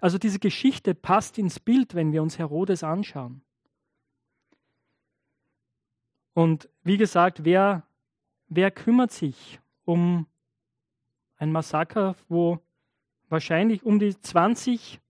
Also 0.00 0.18
diese 0.18 0.38
Geschichte 0.38 0.94
passt 0.94 1.38
ins 1.38 1.58
Bild, 1.58 1.94
wenn 1.94 2.12
wir 2.12 2.22
uns 2.22 2.38
Herodes 2.38 2.84
anschauen. 2.84 3.40
Und 6.34 6.68
wie 6.82 6.98
gesagt, 6.98 7.46
wer, 7.46 7.86
wer 8.48 8.70
kümmert 8.70 9.12
sich 9.12 9.58
um 9.86 10.26
ein 11.38 11.50
Massaker, 11.50 12.16
wo 12.28 12.58
wahrscheinlich 13.30 13.82
um 13.82 13.98
die 13.98 14.14
20 14.14 15.00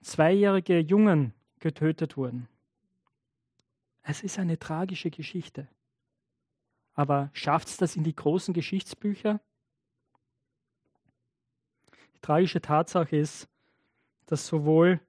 zweijährige 0.00 0.78
Jungen 0.78 1.34
getötet 1.58 2.16
wurden. 2.16 2.48
Es 4.00 4.22
ist 4.22 4.38
eine 4.38 4.58
tragische 4.58 5.10
Geschichte. 5.10 5.68
Aber 6.98 7.30
schafft 7.32 7.68
es 7.68 7.76
das 7.76 7.94
in 7.94 8.02
die 8.02 8.16
großen 8.16 8.52
Geschichtsbücher? 8.52 9.40
Die 12.16 12.20
tragische 12.20 12.60
Tatsache 12.60 13.16
ist, 13.16 13.48
dass 14.26 14.48
sowohl 14.48 15.00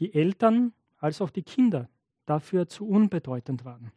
die 0.00 0.12
Eltern 0.12 0.72
als 0.98 1.20
auch 1.20 1.30
die 1.30 1.44
Kinder 1.44 1.88
dafür 2.26 2.66
zu 2.66 2.88
unbedeutend 2.88 3.64
waren. 3.64 3.92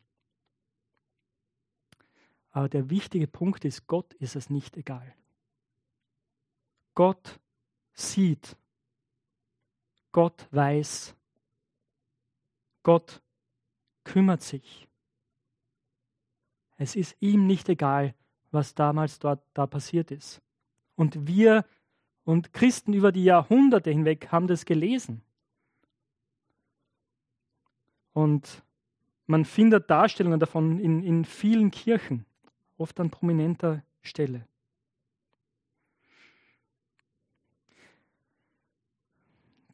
Aber 2.51 2.69
der 2.69 2.91
wichtige 2.91 3.25
Punkt 3.25 3.65
ist, 3.65 3.87
Gott 3.87 4.13
ist 4.13 4.35
es 4.35 4.51
nicht 4.51 4.77
egal. 4.77 5.15
Gott 6.93 7.39
sieht, 7.93 8.55
Gott 10.11 10.47
weiß, 10.51 11.15
Gott 12.83 13.23
kümmert 14.03 14.43
sich. 14.43 14.86
Es 16.77 16.95
ist 16.95 17.15
ihm 17.19 17.47
nicht 17.47 17.69
egal, 17.69 18.13
was 18.51 18.75
damals 18.75 19.19
dort 19.19 19.43
da 19.53 19.67
passiert 19.67 20.11
ist. 20.11 20.41
Und 20.95 21.27
wir 21.27 21.65
und 22.23 22.53
Christen 22.53 22.93
über 22.93 23.11
die 23.11 23.23
Jahrhunderte 23.23 23.89
hinweg 23.89 24.31
haben 24.31 24.47
das 24.47 24.65
gelesen. 24.65 25.21
Und 28.13 28.63
man 29.27 29.45
findet 29.45 29.89
Darstellungen 29.89 30.39
davon 30.39 30.79
in, 30.79 31.03
in 31.03 31.25
vielen 31.25 31.71
Kirchen, 31.71 32.25
oft 32.77 32.99
an 32.99 33.09
prominenter 33.09 33.83
Stelle. 34.01 34.47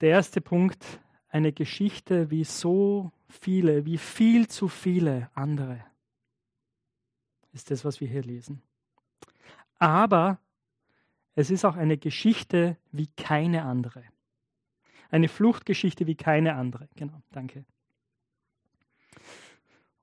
Der 0.01 0.10
erste 0.10 0.41
Punkt, 0.41 0.83
eine 1.29 1.53
Geschichte 1.53 2.29
wie 2.29 2.43
so 2.43 3.12
viele, 3.29 3.86
wie 3.86 3.98
viel 3.98 4.48
zu 4.48 4.67
viele 4.67 5.29
andere, 5.33 5.83
ist 7.53 7.72
das, 7.72 7.86
was 7.86 8.01
wir 8.01 8.07
hier 8.07 8.24
lesen. 8.24 8.62
Aber 9.79 10.39
es 11.36 11.50
ist 11.50 11.65
auch 11.65 11.75
eine 11.75 11.98
Geschichte 11.98 12.77
wie 12.91 13.07
keine 13.07 13.63
andere. 13.63 14.03
Eine 15.10 15.27
Fluchtgeschichte 15.27 16.07
wie 16.07 16.15
keine 16.15 16.55
andere. 16.55 16.89
Genau, 16.95 17.22
danke. 17.31 17.65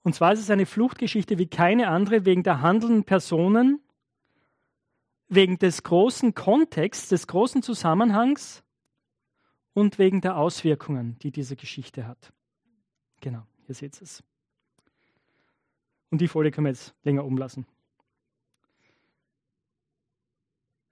Und 0.03 0.15
zwar 0.15 0.33
ist 0.33 0.41
es 0.41 0.51
eine 0.51 0.67
Fluchtgeschichte 0.67 1.39
wie 1.39 1.47
keine 1.47 1.89
andere 1.89 2.25
wegen 2.25 2.43
der 2.43 2.63
handelnden 2.63 3.05
Personen, 3.05 3.81
wegen 5.29 5.59
des 5.59 5.83
großen 5.83 6.35
Kontexts, 6.35 7.09
des 7.09 7.27
großen 7.27 7.63
Zusammenhangs 7.63 8.63
und 9.75 9.99
wegen 9.99 10.21
der 10.21 10.37
Auswirkungen, 10.37 11.19
die 11.21 11.31
diese 11.31 11.57
Geschichte 11.57 12.07
hat. 12.07 12.33
Genau, 13.21 13.47
hier 13.67 13.75
seht 13.75 13.97
ihr 13.99 14.03
es. 14.03 14.25
Und 16.11 16.21
die 16.21 16.29
Folie 16.29 16.51
können 16.51 16.67
wir 16.67 16.73
jetzt 16.73 16.95
länger 17.05 17.25
umlassen. 17.25 17.67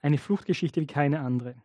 Eine 0.01 0.19
Fluchtgeschichte 0.19 0.81
wie 0.81 0.87
keine 0.87 1.21
andere. 1.21 1.57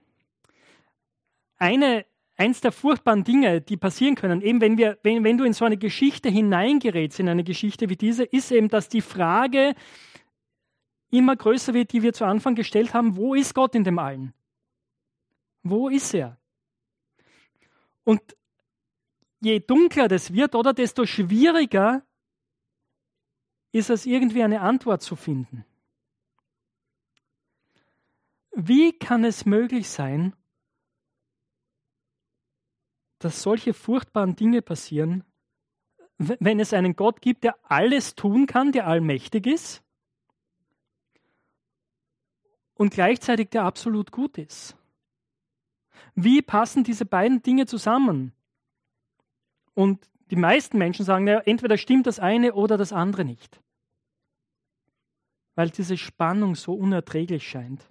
Eine 1.58 2.06
eins 2.36 2.62
der 2.62 2.72
furchtbaren 2.72 3.24
Dinge, 3.24 3.62
die 3.62 3.78
passieren 3.78 4.16
können, 4.16 4.42
eben 4.42 4.60
wenn, 4.60 4.78
wir, 4.78 4.98
wenn, 5.04 5.24
wenn 5.24 5.38
du 5.38 5.44
in 5.44 5.54
so 5.54 5.66
eine 5.66 5.78
Geschichte 5.78 6.30
hineingerätst, 6.30 7.20
in 7.20 7.30
eine 7.30 7.44
Geschichte 7.44 7.90
wie 7.90 7.96
diese, 7.96 8.24
ist 8.24 8.52
eben, 8.52 8.70
dass 8.70 8.90
die 8.90 9.02
Frage 9.02 9.76
immer 11.12 11.36
größer 11.36 11.76
wird, 11.76 11.94
die 11.94 12.02
wir 12.02 12.14
zu 12.14 12.26
Anfang 12.26 12.56
gestellt 12.56 12.94
haben, 12.94 13.16
wo 13.16 13.36
ist 13.36 13.54
Gott 13.54 13.76
in 13.76 13.84
dem 13.84 14.00
Allen? 14.00 14.34
Wo 15.62 15.90
ist 15.90 16.14
er? 16.14 16.38
Und 18.04 18.22
je 19.40 19.60
dunkler 19.60 20.08
das 20.08 20.34
wird, 20.34 20.56
oder 20.56 20.74
desto 20.74 21.06
schwieriger 21.06 22.04
ist 23.74 23.90
es 23.90 24.06
irgendwie 24.06 24.44
eine 24.44 24.62
Antwort 24.62 25.02
zu 25.02 25.18
finden. 25.18 25.66
Wie 28.52 28.98
kann 28.98 29.26
es 29.26 29.46
möglich 29.46 29.90
sein, 29.90 30.34
dass 33.18 33.42
solche 33.42 33.74
furchtbaren 33.74 34.36
Dinge 34.36 34.62
passieren, 34.62 35.24
wenn 36.18 36.60
es 36.60 36.72
einen 36.74 36.96
Gott 36.96 37.22
gibt, 37.22 37.44
der 37.44 37.58
alles 37.64 38.16
tun 38.16 38.46
kann, 38.46 38.72
der 38.72 38.86
allmächtig 38.86 39.48
ist 39.48 39.84
und 42.76 42.94
gleichzeitig 42.94 43.50
der 43.50 43.64
absolut 43.64 44.12
gut 44.12 44.38
ist. 44.38 44.76
Wie 46.14 46.44
passen 46.44 46.84
diese 46.84 47.06
beiden 47.06 47.42
Dinge 47.42 47.66
zusammen? 47.66 48.34
Und 49.74 50.08
die 50.30 50.36
meisten 50.36 50.78
Menschen 50.78 51.06
sagen, 51.06 51.28
ja, 51.28 51.40
entweder 51.40 51.78
stimmt 51.78 52.06
das 52.06 52.20
eine 52.20 52.54
oder 52.54 52.78
das 52.78 52.94
andere 52.94 53.26
nicht. 53.26 53.63
Weil 55.56 55.70
diese 55.70 55.98
Spannung 55.98 56.56
so 56.56 56.74
unerträglich 56.74 57.48
scheint. 57.48 57.90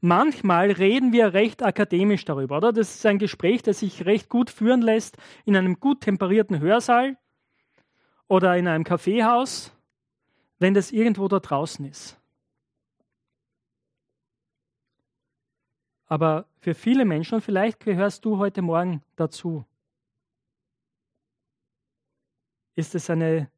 Manchmal 0.00 0.70
reden 0.70 1.12
wir 1.12 1.34
recht 1.34 1.62
akademisch 1.62 2.24
darüber, 2.24 2.58
oder? 2.58 2.72
Das 2.72 2.94
ist 2.94 3.06
ein 3.06 3.18
Gespräch, 3.18 3.62
das 3.62 3.80
sich 3.80 4.04
recht 4.06 4.28
gut 4.28 4.50
führen 4.50 4.82
lässt 4.82 5.16
in 5.44 5.56
einem 5.56 5.80
gut 5.80 6.00
temperierten 6.00 6.60
Hörsaal 6.60 7.16
oder 8.28 8.56
in 8.56 8.66
einem 8.68 8.84
Kaffeehaus, 8.84 9.72
wenn 10.58 10.74
das 10.74 10.92
irgendwo 10.92 11.28
da 11.28 11.40
draußen 11.40 11.84
ist. 11.84 12.18
Aber 16.06 16.46
für 16.60 16.74
viele 16.74 17.04
Menschen, 17.04 17.36
und 17.36 17.40
vielleicht 17.40 17.80
gehörst 17.80 18.24
du 18.24 18.38
heute 18.38 18.60
Morgen 18.60 19.02
dazu, 19.16 19.64
ist 22.74 22.94
es 22.94 23.08
eine, 23.08 23.50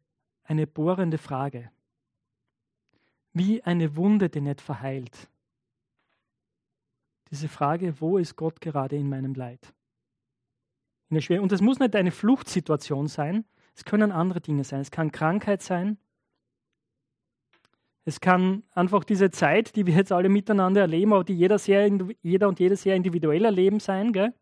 eine 0.45 0.67
bohrende 0.67 1.19
Frage. 1.19 1.71
Wie 3.33 3.63
eine 3.63 3.97
Wunde, 3.97 4.29
die 4.29 4.41
nicht 4.41 4.61
verheilt 4.61 5.29
diese 7.35 7.49
Frage, 7.49 8.01
wo 8.01 8.17
ist 8.17 8.37
Gott 8.37 8.61
gerade 8.61 8.95
in 8.95 9.09
meinem 9.09 9.35
Leid? 9.35 9.75
In 11.11 11.19
der 11.19 11.43
Und 11.43 11.51
es 11.51 11.61
muss 11.61 11.81
nicht 11.81 11.97
eine 11.97 12.13
Fluchtsituation 12.13 13.09
sein, 13.09 13.45
es 13.75 13.85
können 13.85 14.13
andere 14.13 14.41
Dinge 14.41 14.63
sein. 14.63 14.81
Es 14.81 14.93
kann 14.93 15.11
Krankheit 15.11 15.61
sein. 15.61 15.99
Es 18.05 18.21
kann 18.21 18.63
einfach 18.71 19.03
diese 19.03 19.33
Zeit, 19.33 19.75
die 19.75 19.85
wir 19.85 19.95
jetzt 19.95 20.13
alle 20.13 20.29
miteinander 20.29 20.83
erleben, 20.83 21.13
aber 21.13 21.25
die 21.25 21.35
jeder, 21.35 21.59
sehr, 21.59 21.91
jeder 22.23 22.47
und 22.47 22.61
jede 22.61 22.77
sehr 22.77 22.95
individuell 22.95 23.45
erleben 23.45 23.81
sein. 23.81 24.13
Gell? 24.13 24.33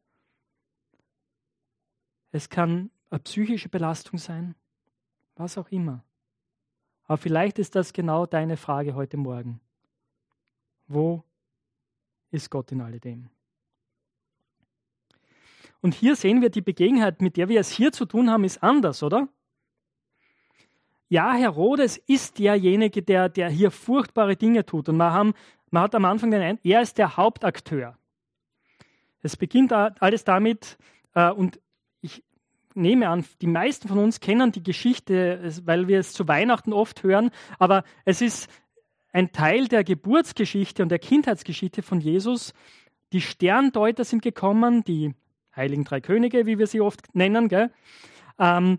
Es 2.31 2.51
kann 2.51 2.91
eine 3.09 3.21
psychische 3.21 3.71
Belastung 3.71 4.19
sein, 4.19 4.55
was 5.43 5.59
auch 5.59 5.71
immer. 5.71 6.05
Aber 7.05 7.19
vielleicht 7.19 7.59
ist 7.59 7.75
das 7.75 7.93
genau 7.93 8.27
deine 8.27 8.57
Frage 8.57 8.95
heute 8.95 9.17
Morgen. 9.17 9.61
Wo 10.87 11.25
ist 12.31 12.51
Gott 12.51 12.73
in 12.73 12.81
alledem. 12.81 13.29
Und 15.81 15.95
hier 15.95 16.17
sehen 16.17 16.41
wir, 16.41 16.49
die 16.49 16.61
Begebenheit, 16.61 17.21
mit 17.21 17.37
der 17.37 17.49
wir 17.49 17.61
es 17.61 17.71
hier 17.71 17.93
zu 17.93 18.07
tun 18.07 18.31
haben, 18.31 18.45
ist 18.45 18.63
anders, 18.63 19.03
oder? 19.03 19.29
Ja, 21.09 21.35
Herodes 21.35 21.99
ist 21.99 22.39
derjenige, 22.39 23.03
der, 23.03 23.29
der 23.29 23.51
hier 23.51 23.71
furchtbare 23.71 24.37
Dinge 24.37 24.65
tut. 24.65 24.89
Und 24.89 24.97
man, 24.97 25.13
haben, 25.13 25.35
man 25.71 25.83
hat 25.83 25.95
am 25.95 26.05
Anfang 26.05 26.31
den 26.31 26.41
Eindruck, 26.41 26.65
er 26.65 26.81
ist 26.81 26.97
der 26.97 27.17
Hauptakteur. 27.17 27.99
Es 29.23 29.37
beginnt 29.37 29.73
alles 29.73 30.25
damit, 30.25 30.79
äh, 31.15 31.31
und 31.31 31.61
nehme 32.75 33.09
an, 33.09 33.25
die 33.41 33.47
meisten 33.47 33.89
von 33.89 33.99
uns 33.99 34.21
kennen 34.21 34.53
die 34.53 34.63
Geschichte, 34.63 35.53
weil 35.65 35.89
wir 35.89 35.99
es 35.99 36.13
zu 36.13 36.29
Weihnachten 36.29 36.73
oft 36.73 37.03
hören, 37.03 37.31
aber 37.59 37.85
es 38.05 38.21
ist 38.21 38.51
ein 39.13 39.33
Teil 39.33 39.69
der 39.69 39.85
Geburtsgeschichte 39.85 40.83
und 40.83 40.89
der 40.89 40.99
Kindheitsgeschichte 40.99 41.83
von 41.83 42.01
Jesus. 42.01 42.55
Die 43.13 43.21
Sterndeuter 43.21 44.05
sind 44.05 44.23
gekommen, 44.23 44.85
die 44.85 45.15
Heiligen 45.55 45.85
Drei 45.85 46.01
Könige, 46.01 46.47
wie 46.47 46.59
wir 46.59 46.67
sie 46.67 46.81
oft 46.81 47.15
nennen. 47.15 47.51
Ähm, 48.39 48.79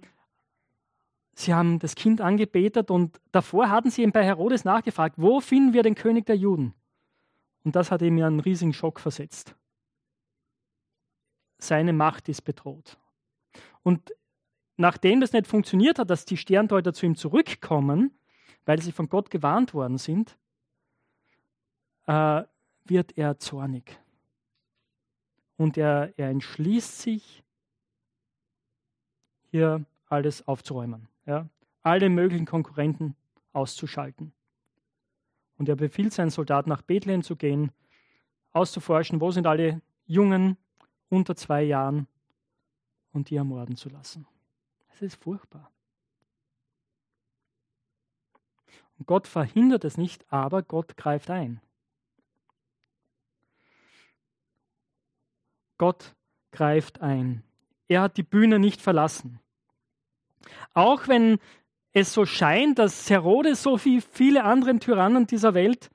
sie 1.36 1.53
haben 1.53 1.77
das 1.79 1.93
Kind 1.95 2.19
angebetet 2.19 2.89
und 2.89 3.21
davor 3.32 3.69
hatten 3.69 3.91
sie 3.91 4.01
ihm 4.01 4.12
bei 4.12 4.23
Herodes 4.23 4.65
nachgefragt, 4.65 5.15
wo 5.17 5.39
finden 5.39 5.73
wir 5.73 5.84
den 5.84 5.95
König 5.95 6.25
der 6.25 6.36
Juden? 6.36 6.73
Und 7.63 7.75
das 7.75 7.91
hat 7.91 8.01
ihm 8.01 8.17
ja 8.17 8.27
einen 8.27 8.39
riesigen 8.39 8.73
Schock 8.73 8.99
versetzt. 8.99 9.56
Seine 11.60 11.93
Macht 11.93 12.27
ist 12.27 12.41
bedroht. 12.41 12.97
Und 13.84 14.13
nachdem 14.78 15.22
das 15.22 15.34
nicht 15.34 15.48
funktioniert 15.48 16.00
hat, 16.00 16.10
dass 16.10 16.26
die 16.26 16.38
Sterndeuter 16.38 16.93
zu 16.93 17.06
ihm 17.06 17.15
zurückkommen, 17.15 18.17
weil 18.65 18.82
sie 18.82 18.91
von 18.91 19.10
Gott 19.10 19.30
gewarnt 19.30 19.74
worden 19.74 19.98
sind, 19.98 20.38
äh, 22.08 22.43
wird 22.86 23.17
er 23.17 23.38
zornig. 23.39 24.00
Und 25.58 25.78
er, 25.78 26.13
er 26.17 26.30
entschließt 26.30 27.02
sich, 27.02 27.43
hier 29.52 29.86
alles 30.08 30.48
aufzuräumen, 30.48 31.08
ja? 31.28 31.48
alle 31.84 32.10
möglichen 32.10 32.46
Konkurrenten 32.46 33.15
auszuschalten. 33.52 34.34
Und 35.58 35.69
er 35.69 35.76
befiehlt 35.76 36.12
seinen 36.12 36.32
Soldaten, 36.32 36.69
nach 36.69 36.82
Bethlehem 36.82 37.22
zu 37.22 37.36
gehen, 37.36 37.72
auszuforschen, 38.52 39.22
wo 39.22 39.30
sind 39.30 39.46
alle 39.46 39.82
Jungen 40.06 40.58
unter 41.10 41.36
zwei 41.36 41.62
Jahren 41.63 42.08
und 43.13 43.30
die 43.30 43.36
ermorden 43.36 43.78
zu 43.78 43.89
lassen. 43.89 44.28
Es 44.93 45.02
ist 45.02 45.15
furchtbar. 45.23 45.71
Und 48.97 49.08
Gott 49.08 49.28
verhindert 49.28 49.86
es 49.86 49.97
nicht, 49.97 50.26
aber 50.32 50.62
Gott 50.62 50.97
greift 50.97 51.30
ein. 51.30 51.62
Gott 55.78 56.15
greift 56.52 57.02
ein. 57.02 57.43
Er 57.88 58.02
hat 58.02 58.17
die 58.17 58.23
Bühne 58.23 58.60
nicht 58.60 58.82
verlassen. 58.82 59.39
Auch 60.73 61.08
wenn 61.08 61.39
es 61.91 62.13
so 62.13 62.26
scheint, 62.26 62.80
dass 62.80 63.10
Herodes 63.10 63.63
so 63.63 63.84
wie 63.86 64.02
viele 64.02 64.43
andere 64.43 64.78
Tyrannen 64.80 65.28
dieser 65.28 65.54
Welt 65.54 65.91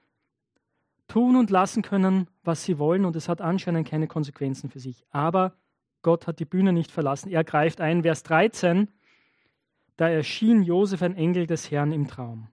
tun 1.09 1.37
und 1.37 1.51
lassen 1.51 1.83
können, 1.83 2.29
was 2.45 2.65
sie 2.65 2.79
wollen, 2.79 3.05
und 3.05 3.17
es 3.17 3.29
hat 3.29 3.41
anscheinend 3.41 3.89
keine 3.89 4.07
Konsequenzen 4.07 4.71
für 4.71 4.81
sich. 4.81 5.05
Aber 5.11 5.57
Gott 6.03 6.27
hat 6.27 6.39
die 6.39 6.45
Bühne 6.45 6.73
nicht 6.73 6.91
verlassen. 6.91 7.31
Er 7.31 7.45
greift 7.45 7.81
ein. 7.81 8.03
Vers 8.03 8.23
13. 8.23 8.89
Da 9.97 10.09
erschien 10.09 10.63
Josef 10.63 11.03
ein 11.03 11.17
Engel 11.17 11.47
des 11.47 11.71
Herrn 11.71 11.93
im 11.93 12.07
Traum. 12.07 12.49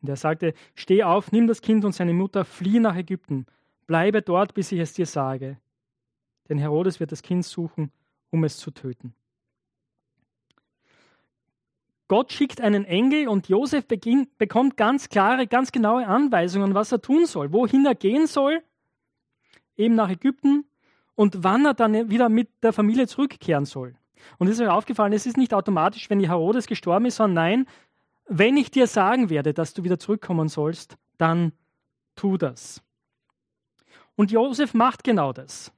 Und 0.00 0.08
er 0.08 0.16
sagte: 0.16 0.54
Steh 0.74 1.02
auf, 1.02 1.32
nimm 1.32 1.46
das 1.46 1.62
Kind 1.62 1.84
und 1.84 1.92
seine 1.92 2.12
Mutter, 2.12 2.44
flieh 2.44 2.78
nach 2.78 2.96
Ägypten. 2.96 3.46
Bleibe 3.86 4.22
dort, 4.22 4.54
bis 4.54 4.70
ich 4.72 4.78
es 4.78 4.92
dir 4.92 5.06
sage. 5.06 5.58
Denn 6.48 6.58
Herodes 6.58 7.00
wird 7.00 7.12
das 7.12 7.22
Kind 7.22 7.44
suchen, 7.44 7.90
um 8.30 8.44
es 8.44 8.56
zu 8.56 8.70
töten. 8.70 9.14
Gott 12.06 12.32
schickt 12.32 12.60
einen 12.60 12.84
Engel 12.84 13.28
und 13.28 13.48
Josef 13.48 13.86
beginnt, 13.86 14.36
bekommt 14.36 14.76
ganz 14.76 15.08
klare, 15.08 15.46
ganz 15.46 15.70
genaue 15.70 16.08
Anweisungen, 16.08 16.74
was 16.74 16.90
er 16.90 17.00
tun 17.00 17.26
soll, 17.26 17.52
wohin 17.52 17.86
er 17.86 17.94
gehen 17.94 18.26
soll, 18.26 18.64
eben 19.76 19.94
nach 19.94 20.10
Ägypten 20.10 20.64
und 21.20 21.44
wann 21.44 21.66
er 21.66 21.74
dann 21.74 22.08
wieder 22.08 22.30
mit 22.30 22.48
der 22.62 22.72
Familie 22.72 23.06
zurückkehren 23.06 23.66
soll. 23.66 23.94
Und 24.38 24.48
es 24.48 24.54
ist 24.54 24.62
euch 24.62 24.70
aufgefallen, 24.70 25.12
es 25.12 25.26
ist 25.26 25.36
nicht 25.36 25.52
automatisch, 25.52 26.08
wenn 26.08 26.18
die 26.18 26.30
Herodes 26.30 26.66
gestorben 26.66 27.04
ist, 27.04 27.16
sondern 27.16 27.34
nein, 27.34 27.66
wenn 28.26 28.56
ich 28.56 28.70
dir 28.70 28.86
sagen 28.86 29.28
werde, 29.28 29.52
dass 29.52 29.74
du 29.74 29.84
wieder 29.84 29.98
zurückkommen 29.98 30.48
sollst, 30.48 30.96
dann 31.18 31.52
tu 32.16 32.38
das. 32.38 32.82
Und 34.16 34.30
Josef 34.30 34.72
macht 34.72 35.04
genau 35.04 35.34
das. 35.34 35.70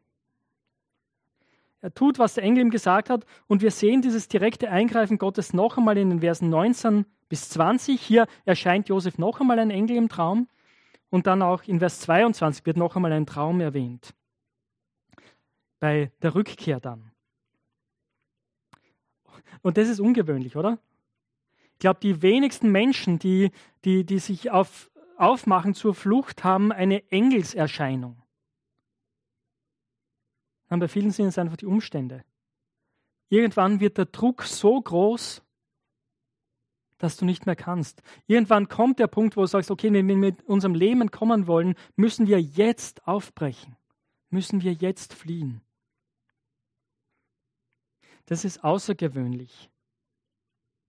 Er 1.81 1.93
tut, 1.93 2.21
was 2.21 2.35
der 2.35 2.45
Engel 2.45 2.67
ihm 2.67 2.71
gesagt 2.71 3.11
hat. 3.11 3.27
Und 3.49 3.63
wir 3.63 3.73
sehen 3.73 4.01
dieses 4.01 4.29
direkte 4.29 4.71
Eingreifen 4.71 5.19
Gottes 5.19 5.53
noch 5.53 5.77
einmal 5.77 5.99
in 5.99 6.11
den 6.11 6.21
Versen 6.21 6.51
19 6.51 7.05
bis 7.29 7.49
20. 7.49 8.01
Hier 8.01 8.29
erscheint 8.45 8.89
Josef 8.89 9.19
noch 9.19 9.41
einmal 9.41 9.59
ein 9.59 9.71
Engel 9.71 9.97
im 9.97 10.09
Traum. 10.09 10.47
Und 11.11 11.27
dann 11.27 11.43
auch 11.43 11.65
in 11.65 11.81
Vers 11.81 11.99
22 11.99 12.65
wird 12.65 12.77
noch 12.77 12.95
einmal 12.95 13.11
ein 13.11 13.27
Traum 13.27 13.61
erwähnt. 13.61 14.15
Bei 15.83 16.13
der 16.23 16.37
Rückkehr 16.37 16.79
dann. 16.79 17.11
Und 19.63 19.79
das 19.79 19.89
ist 19.89 19.99
ungewöhnlich, 19.99 20.55
oder? 20.55 20.79
Ich 21.73 21.81
glaube, 21.81 21.99
die 21.99 22.23
wenigsten 22.23 22.71
Menschen, 22.71 23.19
die, 23.19 23.51
die, 23.85 24.05
die 24.05 24.21
sich 24.21 24.53
auf, 24.53 24.93
aufmachen 25.17 25.75
zur 25.75 25.93
Flucht, 25.93 26.45
haben 26.45 26.71
eine 26.71 27.11
Engelserscheinung. 27.11 28.23
Nein, 30.71 30.79
bei 30.79 30.87
vielen 30.87 31.11
sind 31.11 31.27
es 31.27 31.39
einfach 31.39 31.57
die 31.57 31.67
Umstände. 31.67 32.23
Irgendwann 33.29 33.81
wird 33.81 33.99
der 33.99 34.07
Druck 34.07 34.45
so 34.45 34.81
groß, 34.81 35.43
dass 36.99 37.17
du 37.17 37.25
nicht 37.25 37.45
mehr 37.45 37.57
kannst. 37.57 38.03
Irgendwann 38.29 38.69
kommt 38.69 39.01
der 39.01 39.09
Punkt, 39.09 39.37
wo 39.37 39.41
du 39.41 39.49
sagst, 39.49 39.73
okay, 39.73 39.93
wenn 39.93 40.07
wir 40.07 40.17
mit 40.17 40.45
unserem 40.45 40.77
Leben 40.77 41.11
kommen 41.11 41.49
wollen, 41.49 41.75
müssen 41.97 42.29
wir 42.29 42.41
jetzt 42.41 43.05
aufbrechen, 43.09 43.75
müssen 44.31 44.63
wir 44.63 44.75
jetzt 44.75 45.13
fliehen. 45.15 45.61
Das 48.27 48.45
ist 48.45 48.63
außergewöhnlich, 48.63 49.71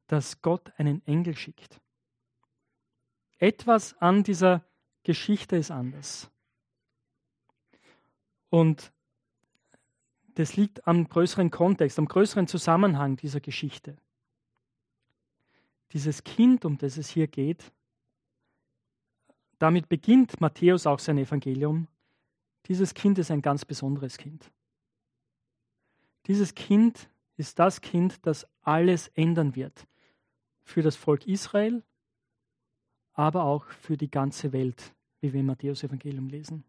dass 0.08 0.42
Gott 0.42 0.72
einen 0.78 1.06
Engel 1.08 1.36
schickt. 1.36 1.82
Etwas 3.38 3.96
an 3.98 4.24
dieser 4.24 4.64
Geschichte 5.04 5.58
ist 5.58 5.72
anders. 5.72 6.30
Und 8.50 8.94
das 10.36 10.56
liegt 10.56 10.88
am 10.88 11.08
größeren 11.10 11.52
Kontext, 11.52 12.00
am 12.00 12.08
größeren 12.08 12.48
Zusammenhang 12.48 13.18
dieser 13.18 13.40
Geschichte. 13.40 13.98
Dieses 15.92 16.24
Kind, 16.24 16.66
um 16.66 16.78
das 16.78 16.98
es 16.98 17.10
hier 17.10 17.28
geht, 17.28 17.72
damit 19.60 19.90
beginnt 19.90 20.42
Matthäus 20.42 20.88
auch 20.88 21.00
sein 21.00 21.18
Evangelium. 21.18 21.88
Dieses 22.68 22.94
Kind 22.94 23.18
ist 23.18 23.32
ein 23.32 23.42
ganz 23.42 23.66
besonderes 23.66 24.18
Kind. 24.18 24.52
Dieses 26.28 26.56
Kind 26.56 27.10
ist 27.38 27.60
das 27.60 27.82
Kind, 27.82 28.26
das 28.26 28.48
alles 28.62 29.08
ändern 29.10 29.56
wird. 29.56 29.88
Für 30.64 30.82
das 30.82 30.96
Volk 30.96 31.28
Israel, 31.28 31.84
aber 33.14 33.44
auch 33.44 33.66
für 33.66 33.98
die 33.98 34.10
ganze 34.10 34.54
Welt, 34.54 34.94
wie 35.22 35.34
wir 35.34 35.40
im 35.40 35.48
Matthäus 35.48 35.84
Evangelium 35.84 36.30
lesen. 36.30 36.64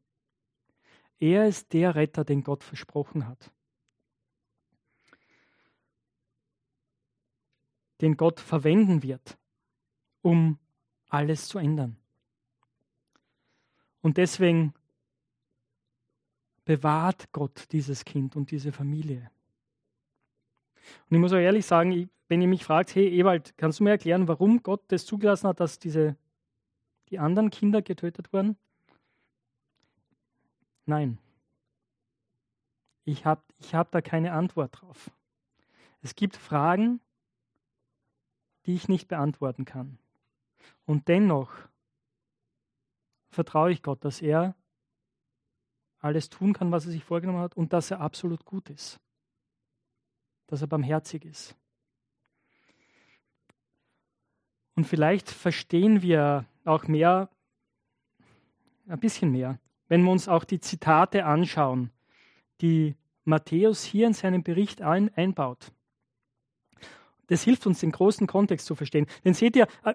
Er 1.19 1.47
ist 1.47 1.73
der 1.73 1.95
Retter, 1.95 2.25
den 2.25 2.43
Gott 2.43 2.63
versprochen 2.65 3.27
hat. 3.27 3.51
Den 8.01 8.17
Gott 8.17 8.41
verwenden 8.41 9.03
wird, 9.03 9.39
um 10.23 10.59
alles 11.09 11.47
zu 11.47 11.59
ändern. 11.59 11.97
Und 14.03 14.19
deswegen 14.19 14.75
bewahrt 16.65 17.31
Gott 17.33 17.73
dieses 17.73 18.05
Kind 18.05 18.37
und 18.37 18.51
diese 18.51 18.73
Familie. 18.73 19.31
Und 21.09 21.17
ich 21.17 21.21
muss 21.21 21.33
auch 21.33 21.39
ehrlich 21.39 21.67
sagen, 21.67 22.11
wenn 22.29 22.41
ihr 22.41 22.49
mich 22.49 22.65
fragt, 22.65 22.95
hey 22.95 23.09
Ewald, 23.21 23.57
kannst 23.57 23.81
du 23.81 23.85
mir 23.85 23.91
erklären, 23.91 24.29
warum 24.29 24.63
Gott 24.63 24.83
das 24.89 25.07
zugelassen 25.07 25.49
hat, 25.49 25.61
dass 25.61 25.79
diese, 25.79 26.17
die 27.11 27.19
anderen 27.19 27.51
Kinder 27.51 27.83
getötet 27.83 28.33
wurden? 28.33 28.57
Nein. 30.87 31.19
Ich 33.05 33.27
habe 33.27 33.43
ich 33.59 33.75
hab 33.75 33.91
da 33.91 34.01
keine 34.01 34.33
Antwort 34.33 34.81
drauf. 34.81 35.11
Es 36.03 36.15
gibt 36.15 36.37
Fragen, 36.37 37.01
die 38.67 38.75
ich 38.75 38.89
nicht 38.89 39.09
beantworten 39.09 39.65
kann. 39.65 39.99
Und 40.87 41.09
dennoch 41.09 41.53
vertraue 43.29 43.73
ich 43.73 43.83
Gott, 43.83 44.05
dass 44.05 44.23
er 44.23 44.55
alles 45.99 46.31
tun 46.31 46.53
kann, 46.53 46.73
was 46.73 46.87
er 46.87 46.93
sich 46.93 47.05
vorgenommen 47.05 47.41
hat 47.41 47.57
und 47.57 47.73
dass 47.73 47.91
er 47.91 48.01
absolut 48.01 48.45
gut 48.45 48.71
ist 48.71 49.01
dass 50.47 50.61
er 50.61 50.67
barmherzig 50.67 51.25
ist. 51.25 51.57
Und 54.77 54.87
vielleicht 54.87 55.31
verstehen 55.31 56.03
wir 56.03 56.47
auch 56.65 56.89
mehr, 56.89 57.29
ein 58.89 59.01
bisschen 59.01 59.31
mehr, 59.31 59.59
wenn 59.89 60.03
wir 60.03 60.11
uns 60.11 60.29
auch 60.29 60.45
die 60.45 60.61
Zitate 60.61 61.25
anschauen, 61.25 61.91
die 62.61 62.97
Matthäus 63.25 63.85
hier 63.85 64.07
in 64.07 64.13
seinem 64.13 64.43
Bericht 64.43 64.83
ein, 64.83 65.13
einbaut. 65.15 65.73
Das 67.29 67.43
hilft 67.43 67.67
uns, 67.67 67.81
den 67.81 67.93
großen 67.93 68.27
Kontext 68.27 68.67
zu 68.67 68.75
verstehen. 68.75 69.07
Denn 69.25 69.35
seht 69.35 69.57
ihr, 69.57 69.67
äh, 69.85 69.95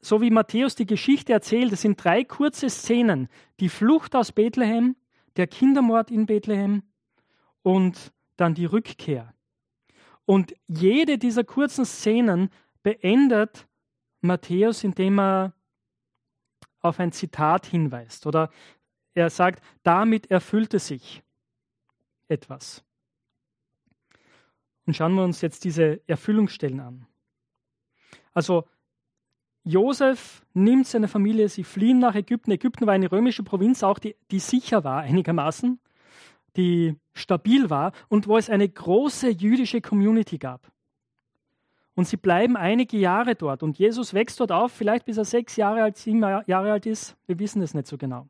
so 0.00 0.20
wie 0.20 0.30
Matthäus 0.30 0.74
die 0.74 0.86
Geschichte 0.86 1.32
erzählt, 1.32 1.72
es 1.72 1.82
sind 1.82 2.02
drei 2.02 2.22
kurze 2.22 2.68
Szenen. 2.68 3.28
Die 3.60 3.70
Flucht 3.70 4.14
aus 4.14 4.32
Bethlehem, 4.32 4.96
der 5.36 5.46
Kindermord 5.46 6.10
in 6.10 6.26
Bethlehem 6.26 6.82
und 7.62 8.12
dann 8.36 8.54
die 8.54 8.66
Rückkehr. 8.66 9.32
Und 10.26 10.54
jede 10.66 11.18
dieser 11.18 11.44
kurzen 11.44 11.86
Szenen 11.86 12.50
beendet 12.82 13.66
Matthäus, 14.20 14.84
indem 14.84 15.18
er 15.18 15.54
auf 16.80 17.00
ein 17.00 17.12
Zitat 17.12 17.66
hinweist. 17.66 18.26
Oder 18.26 18.50
er 19.14 19.30
sagt, 19.30 19.64
damit 19.82 20.30
erfüllte 20.30 20.78
sich 20.78 21.22
etwas. 22.28 22.84
Und 24.84 24.96
schauen 24.96 25.14
wir 25.14 25.24
uns 25.24 25.40
jetzt 25.40 25.64
diese 25.64 26.00
Erfüllungsstellen 26.06 26.80
an. 26.80 27.06
Also 28.34 28.68
Josef 29.62 30.44
nimmt 30.52 30.86
seine 30.86 31.08
Familie, 31.08 31.48
sie 31.48 31.64
fliehen 31.64 31.98
nach 31.98 32.14
Ägypten. 32.14 32.50
Ägypten 32.50 32.86
war 32.86 32.94
eine 32.94 33.10
römische 33.10 33.42
Provinz, 33.42 33.82
auch 33.82 33.98
die, 33.98 34.14
die 34.30 34.38
sicher 34.38 34.84
war 34.84 35.00
einigermaßen 35.00 35.80
die 36.56 36.96
stabil 37.16 37.70
war 37.70 37.92
und 38.08 38.28
wo 38.28 38.36
es 38.36 38.50
eine 38.50 38.68
große 38.68 39.28
jüdische 39.28 39.80
Community 39.80 40.38
gab. 40.38 40.70
Und 41.94 42.06
sie 42.06 42.18
bleiben 42.18 42.56
einige 42.56 42.98
Jahre 42.98 43.34
dort 43.34 43.62
und 43.62 43.78
Jesus 43.78 44.12
wächst 44.12 44.38
dort 44.38 44.52
auf, 44.52 44.70
vielleicht 44.70 45.06
bis 45.06 45.16
er 45.16 45.24
sechs 45.24 45.56
Jahre 45.56 45.82
alt, 45.82 45.96
sieben 45.96 46.20
Jahre 46.20 46.72
alt 46.72 46.84
ist. 46.84 47.16
Wir 47.26 47.38
wissen 47.38 47.62
es 47.62 47.72
nicht 47.72 47.86
so 47.86 47.96
genau. 47.96 48.28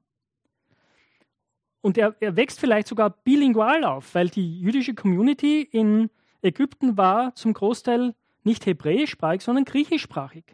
Und 1.80 1.98
er, 1.98 2.14
er 2.20 2.36
wächst 2.36 2.60
vielleicht 2.60 2.86
sogar 2.86 3.10
bilingual 3.10 3.84
auf, 3.84 4.14
weil 4.14 4.28
die 4.28 4.60
jüdische 4.60 4.94
Community 4.94 5.62
in 5.62 6.10
Ägypten 6.42 6.96
war 6.96 7.34
zum 7.34 7.52
Großteil 7.52 8.14
nicht 8.44 8.66
hebräischsprachig, 8.66 9.42
sondern 9.42 9.64
griechischsprachig. 9.64 10.44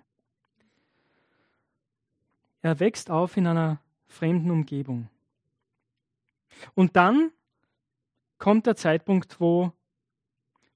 er 2.63 2.81
wächst 2.81 3.11
auf 3.11 3.37
in 3.37 3.47
einer 3.47 3.81
fremden 4.07 4.51
Umgebung. 4.51 5.09
Und 6.75 6.97
dann 6.97 7.33
kommt 8.43 8.67
der 8.67 8.75
Zeitpunkt, 8.75 9.39
wo, 9.39 9.71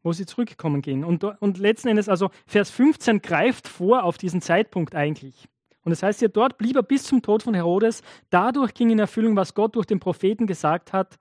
wo 0.04 0.12
sie 0.12 0.24
zurückkommen 0.24 0.82
gehen. 0.82 1.02
Und, 1.02 1.24
und 1.24 1.58
letzten 1.58 1.88
Endes, 1.88 2.08
also 2.08 2.30
Vers 2.46 2.70
15 2.70 3.22
greift 3.22 3.66
vor 3.66 4.04
auf 4.04 4.18
diesen 4.18 4.40
Zeitpunkt 4.40 4.94
eigentlich. 4.94 5.48
Und 5.82 5.90
das 5.90 6.04
heißt 6.04 6.20
hier, 6.20 6.28
dort 6.28 6.58
blieb 6.58 6.76
er 6.76 6.84
bis 6.84 7.02
zum 7.02 7.22
Tod 7.22 7.42
von 7.42 7.54
Herodes. 7.54 8.02
Dadurch 8.30 8.72
ging 8.72 8.90
in 8.90 9.00
Erfüllung, 9.00 9.34
was 9.34 9.54
Gott 9.54 9.74
durch 9.74 9.86
den 9.86 9.98
Propheten 9.98 10.46
gesagt 10.46 10.92
hat, 10.92 11.18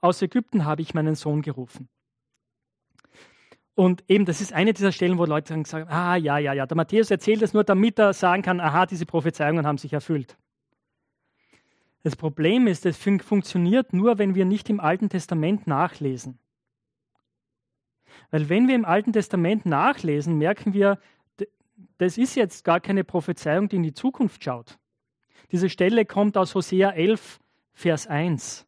aus 0.00 0.20
Ägypten 0.20 0.64
habe 0.64 0.82
ich 0.82 0.94
meinen 0.94 1.14
Sohn 1.14 1.42
gerufen. 1.42 1.88
Und 3.76 4.02
eben, 4.08 4.24
das 4.24 4.40
ist 4.40 4.52
eine 4.52 4.72
dieser 4.72 4.90
Stellen, 4.90 5.16
wo 5.16 5.26
Leute 5.26 5.62
sagen, 5.64 5.88
ah 5.88 6.16
ja, 6.16 6.38
ja, 6.38 6.54
ja, 6.54 6.66
der 6.66 6.76
Matthäus 6.76 7.12
erzählt 7.12 7.42
es 7.42 7.54
nur, 7.54 7.62
damit 7.62 8.00
er 8.00 8.14
sagen 8.14 8.42
kann, 8.42 8.58
aha, 8.58 8.84
diese 8.86 9.06
Prophezeiungen 9.06 9.64
haben 9.64 9.78
sich 9.78 9.92
erfüllt. 9.92 10.36
Das 12.02 12.16
Problem 12.16 12.66
ist, 12.66 12.86
es 12.86 12.96
fun 12.96 13.20
funktioniert 13.20 13.92
nur, 13.92 14.18
wenn 14.18 14.34
wir 14.34 14.44
nicht 14.44 14.70
im 14.70 14.80
Alten 14.80 15.08
Testament 15.08 15.66
nachlesen. 15.66 16.38
Weil 18.30 18.48
wenn 18.48 18.68
wir 18.68 18.74
im 18.74 18.84
Alten 18.84 19.12
Testament 19.12 19.66
nachlesen, 19.66 20.38
merken 20.38 20.72
wir, 20.72 20.98
das 21.98 22.18
ist 22.18 22.34
jetzt 22.34 22.64
gar 22.64 22.80
keine 22.80 23.04
Prophezeiung, 23.04 23.68
die 23.68 23.76
in 23.76 23.82
die 23.82 23.94
Zukunft 23.94 24.44
schaut. 24.44 24.78
Diese 25.50 25.70
Stelle 25.70 26.04
kommt 26.04 26.36
aus 26.36 26.54
Hosea 26.54 26.90
11, 26.90 27.40
Vers 27.72 28.06
1. 28.06 28.66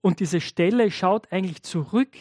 Und 0.00 0.20
diese 0.20 0.40
Stelle 0.40 0.90
schaut 0.90 1.32
eigentlich 1.32 1.62
zurück 1.62 2.16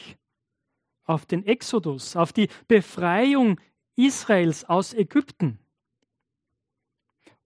auf 1.03 1.25
den 1.25 1.45
Exodus, 1.45 2.15
auf 2.15 2.33
die 2.33 2.49
Befreiung 2.67 3.59
Israels 3.95 4.65
aus 4.65 4.93
Ägypten. 4.93 5.59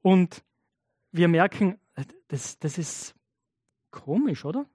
Und 0.02 0.44
wir 1.12 1.28
merken, 1.28 1.80
das, 2.32 2.58
das 2.60 2.78
ist 2.78 3.14
komisch, 3.92 4.46
oder? 4.46 4.66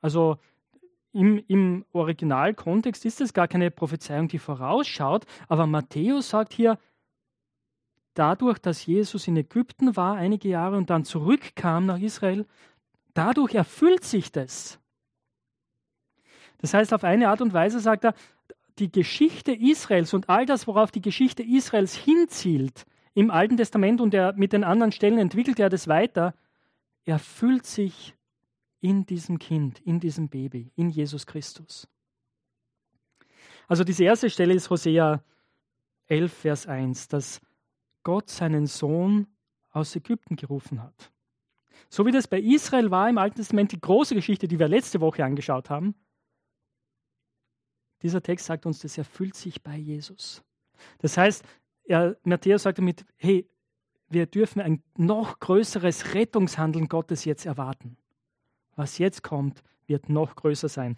Also 0.00 0.38
im, 1.12 1.42
im 1.48 1.84
Originalkontext 1.92 3.04
ist 3.04 3.20
es 3.20 3.32
gar 3.32 3.48
keine 3.48 3.72
Prophezeiung, 3.72 4.28
die 4.28 4.38
vorausschaut, 4.38 5.26
aber 5.48 5.66
Matthäus 5.66 6.28
sagt 6.28 6.52
hier, 6.52 6.78
dadurch, 8.14 8.58
dass 8.58 8.86
Jesus 8.86 9.26
in 9.26 9.36
Ägypten 9.36 9.96
war 9.96 10.14
einige 10.14 10.48
Jahre 10.48 10.76
und 10.76 10.88
dann 10.88 11.04
zurückkam 11.04 11.86
nach 11.86 11.98
Israel, 11.98 12.46
dadurch 13.12 13.54
erfüllt 13.54 14.04
sich 14.04 14.30
das. 14.30 14.78
Das 16.58 16.74
heißt, 16.74 16.94
auf 16.94 17.02
eine 17.02 17.28
Art 17.28 17.40
und 17.40 17.52
Weise 17.52 17.80
sagt 17.80 18.04
er, 18.04 18.14
die 18.78 18.92
Geschichte 18.92 19.52
Israels 19.52 20.14
und 20.14 20.28
all 20.28 20.46
das, 20.46 20.68
worauf 20.68 20.92
die 20.92 21.02
Geschichte 21.02 21.42
Israels 21.42 21.96
hinzielt, 21.96 22.86
im 23.14 23.32
Alten 23.32 23.56
Testament 23.56 24.00
und 24.00 24.14
er, 24.14 24.34
mit 24.34 24.52
den 24.52 24.62
anderen 24.62 24.92
Stellen 24.92 25.18
entwickelt 25.18 25.58
er 25.58 25.70
das 25.70 25.88
weiter, 25.88 26.34
erfüllt 27.08 27.66
sich 27.66 28.14
in 28.80 29.06
diesem 29.06 29.38
Kind, 29.38 29.80
in 29.80 29.98
diesem 29.98 30.28
Baby, 30.28 30.70
in 30.76 30.90
Jesus 30.90 31.26
Christus. 31.26 31.88
Also 33.66 33.84
diese 33.84 34.04
erste 34.04 34.30
Stelle 34.30 34.54
ist 34.54 34.70
Hosea 34.70 35.22
11, 36.06 36.32
Vers 36.32 36.66
1, 36.66 37.08
dass 37.08 37.40
Gott 38.02 38.28
seinen 38.28 38.66
Sohn 38.66 39.26
aus 39.70 39.96
Ägypten 39.96 40.36
gerufen 40.36 40.82
hat. 40.82 41.10
So 41.90 42.06
wie 42.06 42.12
das 42.12 42.28
bei 42.28 42.40
Israel 42.40 42.90
war 42.90 43.08
im 43.08 43.18
Alten 43.18 43.36
Testament, 43.36 43.72
die 43.72 43.80
große 43.80 44.14
Geschichte, 44.14 44.46
die 44.46 44.58
wir 44.58 44.68
letzte 44.68 45.00
Woche 45.00 45.24
angeschaut 45.24 45.70
haben, 45.70 45.94
dieser 48.02 48.22
Text 48.22 48.46
sagt 48.46 48.66
uns, 48.66 48.80
das 48.80 48.96
erfüllt 48.96 49.34
sich 49.34 49.62
bei 49.62 49.76
Jesus. 49.76 50.42
Das 50.98 51.16
heißt, 51.16 51.44
er, 51.84 52.16
Matthäus 52.22 52.62
sagt 52.62 52.78
damit, 52.78 53.04
hey, 53.16 53.48
wir 54.08 54.26
dürfen 54.26 54.60
ein 54.60 54.82
noch 54.96 55.38
größeres 55.38 56.14
Rettungshandeln 56.14 56.88
Gottes 56.88 57.24
jetzt 57.24 57.46
erwarten 57.46 57.96
was 58.78 58.98
jetzt 58.98 59.22
kommt, 59.22 59.62
wird 59.86 60.08
noch 60.08 60.36
größer 60.36 60.68
sein. 60.68 60.96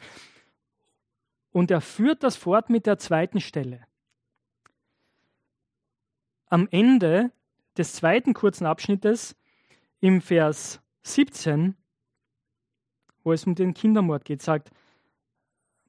Und 1.51 1.71
er 1.71 1.81
führt 1.81 2.23
das 2.23 2.37
fort 2.37 2.71
mit 2.71 2.87
der 2.87 2.99
zweiten 2.99 3.41
Stelle. 3.41 3.81
Am 6.47 6.69
Ende 6.71 7.33
des 7.77 7.95
zweiten 7.95 8.35
kurzen 8.35 8.67
Abschnittes 8.67 9.35
im 10.01 10.21
Vers 10.21 10.81
17, 11.03 11.75
wo 13.25 13.33
es 13.33 13.47
um 13.47 13.55
den 13.55 13.75
Kindermord 13.75 14.25
geht, 14.25 14.43
sagt 14.43 14.71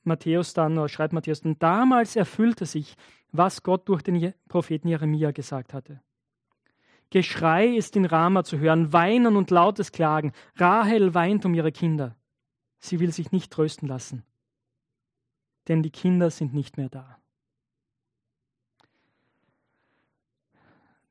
Matthäus 0.04 0.54
dann, 0.54 0.78
oder 0.78 0.90
schreibt 0.90 1.14
Matthäus 1.14 1.42
dann, 1.42 1.60
damals 1.60 2.16
erfüllte 2.16 2.66
sich, 2.66 2.96
was 3.32 3.64
Gott 3.64 3.88
durch 3.88 4.02
den 4.02 4.34
Propheten 4.48 4.88
Jeremia 4.88 5.32
gesagt 5.32 5.74
hatte. 5.74 6.02
Geschrei 7.12 7.68
ist 7.68 7.98
in 7.98 8.06
Rama 8.06 8.44
zu 8.44 8.58
hören, 8.58 8.94
Weinen 8.94 9.36
und 9.36 9.52
lautes 9.52 9.92
Klagen. 9.92 10.32
Rahel 10.56 11.14
weint 11.14 11.46
um 11.46 11.54
ihre 11.54 11.74
Kinder. 11.74 12.16
Sie 12.80 13.00
will 13.00 13.12
sich 13.12 13.32
nicht 13.32 13.52
trösten 13.52 13.88
lassen, 13.88 14.24
denn 15.68 15.84
die 15.84 15.92
Kinder 15.92 16.32
sind 16.32 16.54
nicht 16.54 16.78
mehr 16.78 16.90
da. 16.90 17.18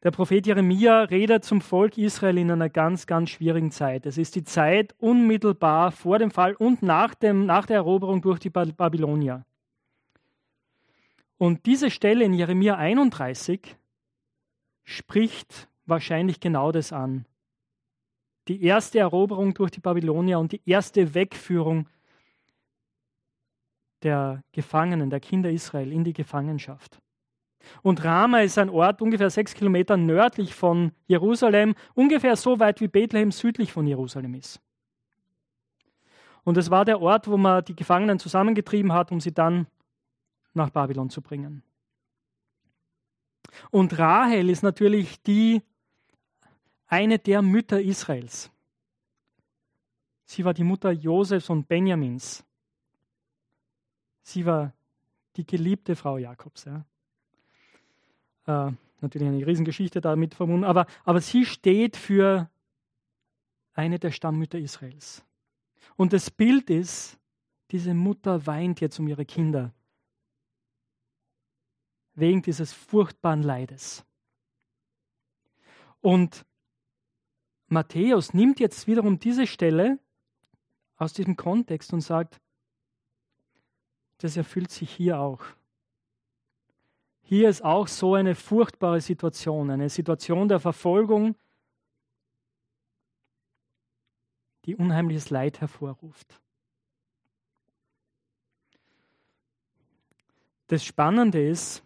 Der 0.02 0.10
Prophet 0.10 0.46
Jeremia 0.46 1.02
redet 1.02 1.44
zum 1.44 1.60
Volk 1.60 1.98
Israel 1.98 2.38
in 2.38 2.50
einer 2.50 2.70
ganz, 2.70 3.06
ganz 3.06 3.28
schwierigen 3.28 3.70
Zeit. 3.70 4.06
Es 4.06 4.16
ist 4.16 4.34
die 4.34 4.44
Zeit 4.44 4.94
unmittelbar 4.98 5.92
vor 5.92 6.18
dem 6.18 6.30
Fall 6.30 6.54
und 6.54 6.82
nach, 6.82 7.14
dem, 7.14 7.44
nach 7.44 7.66
der 7.66 7.76
Eroberung 7.76 8.22
durch 8.22 8.38
die 8.38 8.48
Babylonier. 8.48 9.44
Und 11.36 11.66
diese 11.66 11.90
Stelle 11.90 12.24
in 12.24 12.32
Jeremia 12.32 12.76
31 12.76 13.76
spricht 14.84 15.69
wahrscheinlich 15.90 16.40
genau 16.40 16.72
das 16.72 16.92
an. 16.92 17.26
Die 18.48 18.62
erste 18.64 18.98
Eroberung 18.98 19.52
durch 19.54 19.70
die 19.70 19.80
Babylonier 19.80 20.38
und 20.38 20.52
die 20.52 20.62
erste 20.64 21.14
Wegführung 21.14 21.88
der 24.02 24.42
Gefangenen, 24.52 25.10
der 25.10 25.20
Kinder 25.20 25.50
Israel 25.50 25.92
in 25.92 26.04
die 26.04 26.14
Gefangenschaft. 26.14 27.00
Und 27.82 28.02
Rama 28.04 28.40
ist 28.40 28.56
ein 28.56 28.70
Ort 28.70 29.02
ungefähr 29.02 29.28
sechs 29.28 29.52
Kilometer 29.52 29.96
nördlich 29.96 30.54
von 30.54 30.92
Jerusalem, 31.06 31.74
ungefähr 31.94 32.36
so 32.36 32.58
weit 32.58 32.80
wie 32.80 32.88
Bethlehem 32.88 33.30
südlich 33.30 33.72
von 33.72 33.86
Jerusalem 33.86 34.34
ist. 34.34 34.60
Und 36.42 36.56
es 36.56 36.70
war 36.70 36.86
der 36.86 37.02
Ort, 37.02 37.28
wo 37.28 37.36
man 37.36 37.64
die 37.64 37.76
Gefangenen 37.76 38.18
zusammengetrieben 38.18 38.92
hat, 38.92 39.12
um 39.12 39.20
sie 39.20 39.32
dann 39.32 39.66
nach 40.54 40.70
Babylon 40.70 41.10
zu 41.10 41.20
bringen. 41.20 41.62
Und 43.70 43.98
Rahel 43.98 44.48
ist 44.48 44.62
natürlich 44.62 45.22
die 45.22 45.62
eine 46.90 47.20
der 47.20 47.40
Mütter 47.40 47.80
Israels. 47.80 48.50
Sie 50.24 50.44
war 50.44 50.52
die 50.52 50.64
Mutter 50.64 50.90
Josefs 50.90 51.48
und 51.48 51.68
Benjamins. 51.68 52.44
Sie 54.22 54.44
war 54.44 54.74
die 55.36 55.46
geliebte 55.46 55.94
Frau 55.94 56.18
Jakobs. 56.18 56.64
Ja. 56.64 56.84
Äh, 58.46 58.72
natürlich 59.00 59.28
eine 59.28 59.46
Riesengeschichte 59.46 60.00
damit 60.00 60.34
verbunden, 60.34 60.64
aber, 60.64 60.86
aber 61.04 61.20
sie 61.20 61.46
steht 61.46 61.96
für 61.96 62.50
eine 63.72 64.00
der 64.00 64.10
Stammmütter 64.10 64.58
Israels. 64.58 65.24
Und 65.96 66.12
das 66.12 66.30
Bild 66.30 66.70
ist, 66.70 67.18
diese 67.70 67.94
Mutter 67.94 68.46
weint 68.46 68.80
jetzt 68.80 68.98
um 68.98 69.06
ihre 69.06 69.24
Kinder 69.24 69.72
wegen 72.14 72.42
dieses 72.42 72.72
furchtbaren 72.72 73.44
Leides. 73.44 74.04
Und 76.00 76.44
Matthäus 77.70 78.34
nimmt 78.34 78.58
jetzt 78.58 78.88
wiederum 78.88 79.20
diese 79.20 79.46
Stelle 79.46 80.00
aus 80.96 81.12
diesem 81.12 81.36
Kontext 81.36 81.92
und 81.92 82.00
sagt, 82.00 82.40
das 84.18 84.36
erfüllt 84.36 84.70
sich 84.70 84.90
hier 84.90 85.20
auch. 85.20 85.40
Hier 87.22 87.48
ist 87.48 87.64
auch 87.64 87.86
so 87.86 88.14
eine 88.14 88.34
furchtbare 88.34 89.00
Situation, 89.00 89.70
eine 89.70 89.88
Situation 89.88 90.48
der 90.48 90.58
Verfolgung, 90.58 91.36
die 94.64 94.74
unheimliches 94.74 95.30
Leid 95.30 95.60
hervorruft. 95.60 96.40
Das 100.66 100.84
Spannende 100.84 101.48
ist 101.48 101.84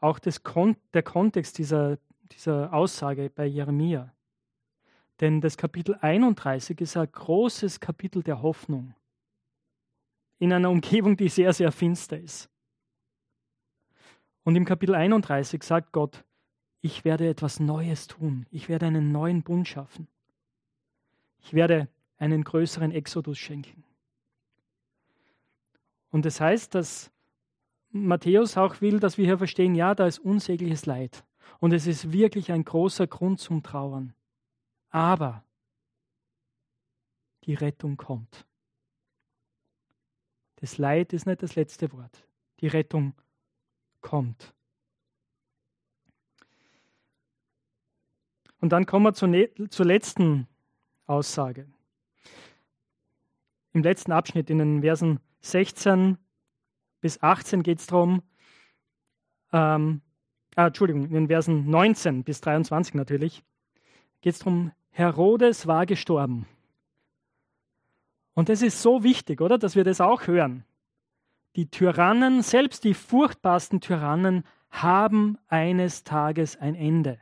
auch 0.00 0.18
das 0.18 0.42
Kon 0.42 0.76
der 0.94 1.02
Kontext 1.02 1.58
dieser, 1.58 1.98
dieser 2.32 2.72
Aussage 2.72 3.28
bei 3.28 3.44
Jeremia. 3.44 4.14
Denn 5.24 5.40
das 5.40 5.56
Kapitel 5.56 5.96
31 6.02 6.82
ist 6.82 6.98
ein 6.98 7.10
großes 7.10 7.80
Kapitel 7.80 8.22
der 8.22 8.42
Hoffnung 8.42 8.94
in 10.38 10.52
einer 10.52 10.68
Umgebung, 10.68 11.16
die 11.16 11.30
sehr, 11.30 11.54
sehr 11.54 11.72
finster 11.72 12.18
ist. 12.18 12.50
Und 14.42 14.54
im 14.54 14.66
Kapitel 14.66 14.94
31 14.94 15.62
sagt 15.62 15.92
Gott, 15.92 16.26
ich 16.82 17.06
werde 17.06 17.26
etwas 17.26 17.58
Neues 17.58 18.06
tun. 18.06 18.44
Ich 18.50 18.68
werde 18.68 18.84
einen 18.84 19.12
neuen 19.12 19.42
Bund 19.42 19.66
schaffen. 19.66 20.08
Ich 21.38 21.54
werde 21.54 21.88
einen 22.18 22.44
größeren 22.44 22.92
Exodus 22.92 23.38
schenken. 23.38 23.82
Und 26.10 26.26
das 26.26 26.38
heißt, 26.38 26.74
dass 26.74 27.10
Matthäus 27.92 28.58
auch 28.58 28.82
will, 28.82 29.00
dass 29.00 29.16
wir 29.16 29.24
hier 29.24 29.38
verstehen, 29.38 29.74
ja, 29.74 29.94
da 29.94 30.06
ist 30.06 30.18
unsägliches 30.18 30.84
Leid. 30.84 31.24
Und 31.60 31.72
es 31.72 31.86
ist 31.86 32.12
wirklich 32.12 32.52
ein 32.52 32.66
großer 32.66 33.06
Grund 33.06 33.40
zum 33.40 33.62
Trauern. 33.62 34.12
Aber 34.94 35.42
die 37.42 37.54
Rettung 37.54 37.96
kommt. 37.96 38.46
Das 40.54 40.78
Leid 40.78 41.12
ist 41.12 41.26
nicht 41.26 41.42
das 41.42 41.56
letzte 41.56 41.90
Wort. 41.90 42.28
Die 42.60 42.68
Rettung 42.68 43.12
kommt. 44.00 44.54
Und 48.60 48.68
dann 48.68 48.86
kommen 48.86 49.06
wir 49.06 49.14
zur, 49.14 49.26
ne-, 49.26 49.50
zur 49.68 49.84
letzten 49.84 50.46
Aussage. 51.06 51.68
Im 53.72 53.82
letzten 53.82 54.12
Abschnitt, 54.12 54.48
in 54.48 54.58
den 54.58 54.82
Versen 54.82 55.18
16 55.40 56.18
bis 57.00 57.20
18, 57.20 57.64
geht 57.64 57.80
es 57.80 57.86
darum, 57.86 58.22
ähm, 59.52 60.02
ah, 60.54 60.68
Entschuldigung, 60.68 61.06
in 61.06 61.14
den 61.14 61.26
Versen 61.26 61.68
19 61.68 62.22
bis 62.22 62.40
23 62.42 62.94
natürlich, 62.94 63.42
geht 64.20 64.34
es 64.34 64.38
darum, 64.38 64.70
Herodes 64.96 65.66
war 65.66 65.86
gestorben. 65.86 66.46
Und 68.32 68.48
das 68.48 68.62
ist 68.62 68.80
so 68.80 69.02
wichtig, 69.02 69.40
oder, 69.40 69.58
dass 69.58 69.74
wir 69.74 69.82
das 69.82 70.00
auch 70.00 70.28
hören. 70.28 70.64
Die 71.56 71.68
Tyrannen, 71.68 72.42
selbst 72.42 72.84
die 72.84 72.94
furchtbarsten 72.94 73.80
Tyrannen, 73.80 74.44
haben 74.70 75.36
eines 75.48 76.04
Tages 76.04 76.56
ein 76.56 76.76
Ende. 76.76 77.18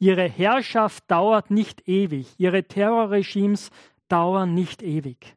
Ihre 0.00 0.28
Herrschaft 0.28 1.08
dauert 1.08 1.52
nicht 1.52 1.86
ewig. 1.88 2.34
Ihre 2.38 2.64
Terrorregimes 2.64 3.70
dauern 4.08 4.54
nicht 4.54 4.82
ewig. 4.82 5.36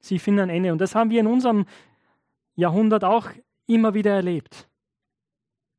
Sie 0.00 0.18
finden 0.18 0.40
ein 0.40 0.50
Ende. 0.50 0.72
Und 0.72 0.80
das 0.80 0.96
haben 0.96 1.10
wir 1.10 1.20
in 1.20 1.28
unserem 1.28 1.66
Jahrhundert 2.56 3.04
auch 3.04 3.30
immer 3.66 3.94
wieder 3.94 4.12
erlebt. 4.12 4.68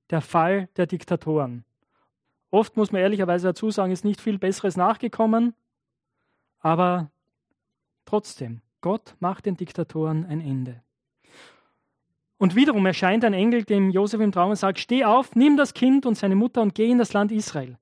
Der 0.09 0.21
Fall 0.21 0.69
der 0.77 0.87
Diktatoren. 0.87 1.65
Oft 2.51 2.77
muss 2.77 2.91
man 2.91 3.01
ehrlicherweise 3.01 3.47
dazu 3.47 3.71
sagen, 3.71 3.91
ist 3.91 4.05
nicht 4.05 4.21
viel 4.21 4.37
Besseres 4.37 4.77
nachgekommen, 4.77 5.53
aber 6.59 7.11
trotzdem, 8.05 8.61
Gott 8.81 9.15
macht 9.19 9.45
den 9.45 9.57
Diktatoren 9.57 10.25
ein 10.25 10.41
Ende. 10.41 10.81
Und 12.37 12.55
wiederum 12.55 12.85
erscheint 12.85 13.23
ein 13.23 13.33
Engel 13.33 13.63
dem 13.63 13.89
Josef 13.89 14.19
im 14.19 14.31
Traum 14.31 14.49
und 14.49 14.55
sagt: 14.57 14.79
Steh 14.79 15.05
auf, 15.05 15.35
nimm 15.35 15.57
das 15.57 15.73
Kind 15.73 16.05
und 16.05 16.17
seine 16.17 16.35
Mutter 16.35 16.61
und 16.61 16.75
geh 16.75 16.89
in 16.89 16.97
das 16.97 17.13
Land 17.13 17.31
Israel. 17.31 17.77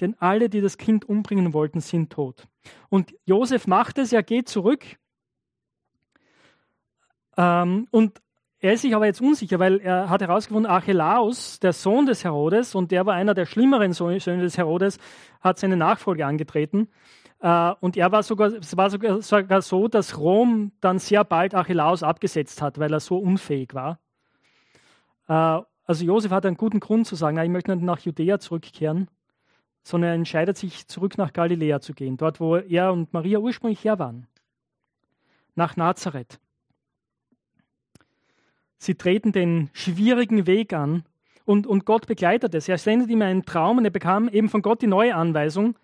Denn 0.00 0.14
alle, 0.18 0.48
die 0.48 0.60
das 0.60 0.78
Kind 0.78 1.04
umbringen 1.04 1.52
wollten, 1.52 1.80
sind 1.80 2.10
tot. 2.10 2.46
Und 2.88 3.14
Josef 3.26 3.66
macht 3.66 3.98
es, 3.98 4.12
er 4.12 4.22
geht 4.22 4.48
zurück. 4.48 4.84
Ähm, 7.36 7.88
und 7.90 8.20
er 8.60 8.72
ist 8.72 8.82
sich 8.82 8.94
aber 8.94 9.06
jetzt 9.06 9.20
unsicher, 9.20 9.58
weil 9.60 9.78
er 9.78 10.10
hat 10.10 10.20
herausgefunden, 10.20 10.70
Archelaus, 10.70 11.60
der 11.60 11.72
Sohn 11.72 12.06
des 12.06 12.24
Herodes, 12.24 12.74
und 12.74 12.90
der 12.90 13.06
war 13.06 13.14
einer 13.14 13.34
der 13.34 13.46
schlimmeren 13.46 13.92
Söhne 13.92 14.18
des 14.18 14.58
Herodes, 14.58 14.98
hat 15.40 15.58
seine 15.58 15.76
Nachfolge 15.76 16.26
angetreten. 16.26 16.88
Äh, 17.40 17.72
und 17.80 17.96
er 17.96 18.10
war 18.10 18.24
sogar, 18.24 18.48
es 18.48 18.76
war 18.76 18.90
sogar, 18.90 19.62
so, 19.62 19.86
dass 19.86 20.18
Rom 20.18 20.72
dann 20.80 20.98
sehr 20.98 21.22
bald 21.22 21.54
Archelaus 21.54 22.02
abgesetzt 22.02 22.60
hat, 22.60 22.78
weil 22.78 22.92
er 22.92 23.00
so 23.00 23.18
unfähig 23.18 23.74
war. 23.74 24.00
Äh, 25.28 25.62
also 25.84 26.04
Josef 26.04 26.32
hat 26.32 26.44
einen 26.44 26.56
guten 26.56 26.80
Grund 26.80 27.06
zu 27.06 27.14
sagen, 27.14 27.38
ich 27.38 27.48
möchte 27.48 27.74
nicht 27.74 27.84
nach 27.84 28.00
Judäa 28.00 28.40
zurückkehren, 28.40 29.08
sondern 29.84 30.10
er 30.10 30.14
entscheidet 30.16 30.56
sich, 30.56 30.88
zurück 30.88 31.16
nach 31.16 31.32
Galiläa 31.32 31.80
zu 31.80 31.94
gehen, 31.94 32.16
dort, 32.16 32.40
wo 32.40 32.56
er 32.56 32.92
und 32.92 33.12
Maria 33.12 33.38
ursprünglich 33.38 33.84
her 33.84 34.00
waren, 34.00 34.26
nach 35.54 35.76
Nazareth. 35.76 36.40
Sie 38.78 38.94
treten 38.94 39.32
den 39.32 39.70
schwierigen 39.72 40.46
Weg 40.46 40.72
an 40.72 41.04
und, 41.44 41.66
und 41.66 41.84
Gott 41.84 42.06
begleitet 42.06 42.54
es. 42.54 42.68
Er 42.68 42.78
sendet 42.78 43.10
ihm 43.10 43.22
einen 43.22 43.44
Traum 43.44 43.78
und 43.78 43.84
er 43.84 43.90
bekam 43.90 44.28
eben 44.28 44.48
von 44.48 44.62
Gott 44.62 44.82
die 44.82 44.86
neue 44.86 45.14
Anweisung, 45.14 45.76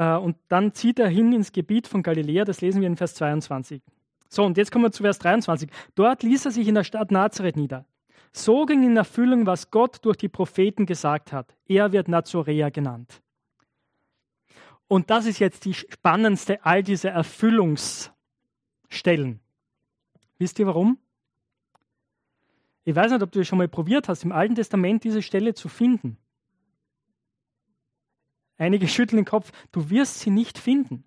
äh, 0.00 0.16
und 0.16 0.36
dann 0.48 0.72
zieht 0.72 0.98
er 0.98 1.08
hin 1.08 1.32
ins 1.32 1.52
Gebiet 1.52 1.86
von 1.86 2.02
Galiläa, 2.02 2.44
das 2.44 2.62
lesen 2.62 2.80
wir 2.80 2.88
in 2.88 2.96
Vers 2.96 3.14
22. 3.14 3.82
So, 4.28 4.44
und 4.44 4.56
jetzt 4.56 4.72
kommen 4.72 4.84
wir 4.84 4.92
zu 4.92 5.02
Vers 5.02 5.18
23. 5.18 5.68
Dort 5.94 6.22
ließ 6.22 6.46
er 6.46 6.52
sich 6.52 6.66
in 6.66 6.74
der 6.74 6.84
Stadt 6.84 7.10
Nazareth 7.10 7.56
nieder. 7.56 7.84
So 8.32 8.64
ging 8.64 8.82
in 8.82 8.96
Erfüllung, 8.96 9.44
was 9.44 9.70
Gott 9.70 9.98
durch 10.04 10.16
die 10.16 10.28
Propheten 10.28 10.86
gesagt 10.86 11.32
hat. 11.32 11.54
Er 11.66 11.92
wird 11.92 12.08
Nazorea 12.08 12.70
genannt. 12.70 13.20
Und 14.88 15.10
das 15.10 15.26
ist 15.26 15.38
jetzt 15.38 15.66
die 15.66 15.74
spannendste 15.74 16.64
all 16.64 16.82
dieser 16.82 17.10
Erfüllungsstellen. 17.10 19.40
Wisst 20.38 20.58
ihr 20.58 20.66
warum? 20.66 20.98
Ich 22.84 22.94
weiß 22.94 23.12
nicht, 23.12 23.22
ob 23.22 23.32
du 23.32 23.40
es 23.40 23.48
schon 23.48 23.58
mal 23.58 23.68
probiert 23.68 24.08
hast, 24.08 24.24
im 24.24 24.32
Alten 24.32 24.54
Testament 24.54 25.04
diese 25.04 25.22
Stelle 25.22 25.54
zu 25.54 25.68
finden. 25.68 26.16
Einige 28.56 28.88
schütteln 28.88 29.18
den 29.18 29.24
Kopf, 29.24 29.52
du 29.72 29.90
wirst 29.90 30.20
sie 30.20 30.30
nicht 30.30 30.58
finden. 30.58 31.04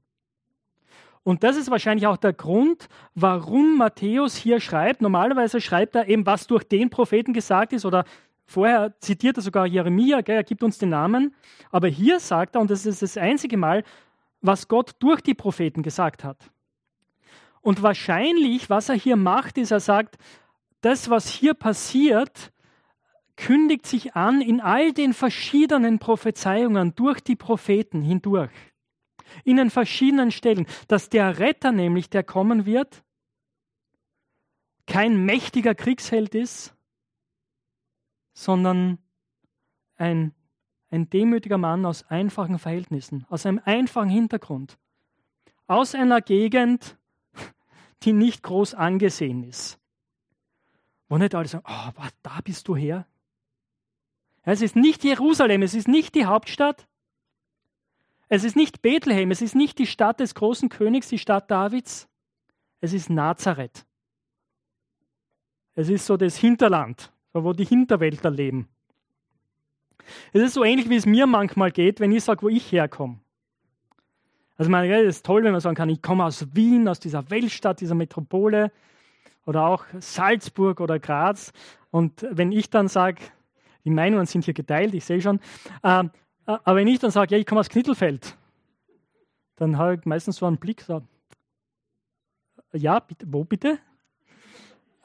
Und 1.23 1.43
das 1.43 1.55
ist 1.55 1.71
wahrscheinlich 1.71 2.07
auch 2.07 2.17
der 2.17 2.33
Grund, 2.33 2.89
warum 3.15 3.77
Matthäus 3.77 4.36
hier 4.36 4.59
schreibt. 4.59 5.01
Normalerweise 5.01 5.62
schreibt 5.62 5.95
er 5.95 6.07
eben, 6.09 6.25
was 6.25 6.47
durch 6.47 6.63
den 6.63 6.89
Propheten 6.89 7.31
gesagt 7.31 7.71
ist, 7.71 7.86
oder 7.86 8.03
vorher 8.45 8.93
zitiert 8.99 9.38
er 9.38 9.43
sogar 9.43 9.65
Jeremia, 9.65 10.21
gell, 10.21 10.36
er 10.36 10.43
gibt 10.43 10.63
uns 10.63 10.79
den 10.79 10.89
Namen. 10.89 11.33
Aber 11.71 11.88
hier 11.88 12.19
sagt 12.19 12.55
er, 12.55 12.62
und 12.62 12.69
das 12.69 12.86
ist 12.86 13.01
das 13.01 13.17
einzige 13.17 13.55
Mal, 13.55 13.83
was 14.41 14.67
Gott 14.67 14.95
durch 14.99 15.21
die 15.21 15.33
Propheten 15.33 15.81
gesagt 15.81 16.25
hat. 16.25 16.51
Und 17.62 17.81
wahrscheinlich, 17.81 18.69
was 18.69 18.89
er 18.89 18.95
hier 18.95 19.15
macht, 19.15 19.57
ist, 19.57 19.71
er 19.71 19.79
sagt, 19.79 20.17
das, 20.83 21.09
was 21.09 21.29
hier 21.29 21.53
passiert, 21.53 22.51
kündigt 23.35 23.87
sich 23.87 24.15
an 24.15 24.41
in 24.41 24.61
all 24.61 24.91
den 24.91 25.13
verschiedenen 25.13 25.97
Prophezeiungen 25.97 26.93
durch 26.95 27.21
die 27.21 27.35
Propheten 27.35 28.01
hindurch. 28.01 28.51
In 29.43 29.57
den 29.57 29.71
verschiedenen 29.71 30.31
Stellen, 30.31 30.67
dass 30.87 31.09
der 31.09 31.39
Retter 31.39 31.71
nämlich, 31.71 32.09
der 32.09 32.23
kommen 32.23 32.65
wird, 32.65 33.03
kein 34.85 35.25
mächtiger 35.25 35.73
Kriegsheld 35.73 36.35
ist, 36.35 36.75
sondern 38.33 38.99
ein, 39.95 40.33
ein 40.91 41.09
demütiger 41.09 41.57
Mann 41.57 41.85
aus 41.85 42.03
einfachen 42.09 42.59
Verhältnissen, 42.59 43.25
aus 43.29 43.45
einem 43.45 43.61
einfachen 43.63 44.09
Hintergrund, 44.09 44.77
aus 45.65 45.95
einer 45.95 46.21
Gegend, 46.21 46.97
die 48.03 48.13
nicht 48.13 48.43
groß 48.43 48.73
angesehen 48.73 49.43
ist. 49.43 49.79
Wo 51.09 51.17
nicht 51.17 51.35
alle 51.35 51.47
sagen, 51.47 51.65
oh, 51.67 51.91
da 52.21 52.39
bist 52.43 52.67
du 52.67 52.75
her. 52.75 53.05
Es 54.43 54.61
ist 54.61 54.75
nicht 54.75 55.03
Jerusalem, 55.03 55.61
es 55.61 55.73
ist 55.73 55.87
nicht 55.87 56.15
die 56.15 56.25
Hauptstadt. 56.25 56.87
Es 58.29 58.43
ist 58.43 58.55
nicht 58.55 58.81
Bethlehem, 58.81 59.31
es 59.31 59.41
ist 59.41 59.55
nicht 59.55 59.77
die 59.79 59.87
Stadt 59.87 60.19
des 60.19 60.35
großen 60.35 60.69
Königs, 60.69 61.07
die 61.07 61.19
Stadt 61.19 61.49
Davids. 61.51 62.07
Es 62.81 62.93
ist 62.93 63.09
Nazareth. 63.09 63.85
Es 65.75 65.89
ist 65.89 66.05
so 66.05 66.17
das 66.17 66.35
Hinterland, 66.35 67.11
wo 67.31 67.53
die 67.53 67.65
Hinterwälder 67.65 68.29
leben. 68.29 68.67
Es 70.33 70.41
ist 70.41 70.53
so 70.53 70.63
ähnlich, 70.63 70.89
wie 70.89 70.95
es 70.95 71.05
mir 71.05 71.27
manchmal 71.27 71.71
geht, 71.71 71.99
wenn 71.99 72.11
ich 72.11 72.23
sage, 72.23 72.41
wo 72.41 72.49
ich 72.49 72.71
herkomme. 72.71 73.19
Also, 74.57 74.69
meine, 74.69 74.93
es 75.01 75.17
ist 75.17 75.25
toll, 75.25 75.43
wenn 75.43 75.51
man 75.51 75.61
sagen 75.61 75.75
kann, 75.75 75.89
ich 75.89 76.01
komme 76.01 76.25
aus 76.25 76.55
Wien, 76.55 76.87
aus 76.87 76.99
dieser 76.99 77.29
Weltstadt, 77.29 77.81
dieser 77.81 77.95
Metropole 77.95 78.71
oder 79.45 79.65
auch 79.65 79.86
Salzburg 79.99 80.79
oder 80.79 80.99
Graz. 80.99 81.53
Und 81.91 82.25
wenn 82.29 82.51
ich 82.51 82.69
dann 82.69 82.88
sage, 82.88 83.21
die 83.86 83.89
Meinungen 83.89 84.25
sind 84.25 84.45
hier 84.45 84.53
geteilt, 84.53 84.93
ich 84.93 85.06
sehe 85.06 85.21
schon. 85.21 85.39
Ähm, 85.84 86.12
äh, 86.47 86.58
aber 86.63 86.75
wenn 86.77 86.88
ich 86.88 86.99
dann 86.99 87.12
sage, 87.12 87.36
ja, 87.36 87.39
ich 87.39 87.45
komme 87.45 87.60
aus 87.62 87.69
Knittelfeld, 87.69 88.38
dann 89.56 89.77
habe 89.77 89.95
ich 89.95 90.06
meistens 90.06 90.38
so 90.38 90.45
einen 90.45 90.58
Blick, 90.58 90.82
so, 90.82 91.01
ja, 92.73 92.99
bitte, 92.99 93.25
wo 93.29 93.43
bitte? 93.43 93.79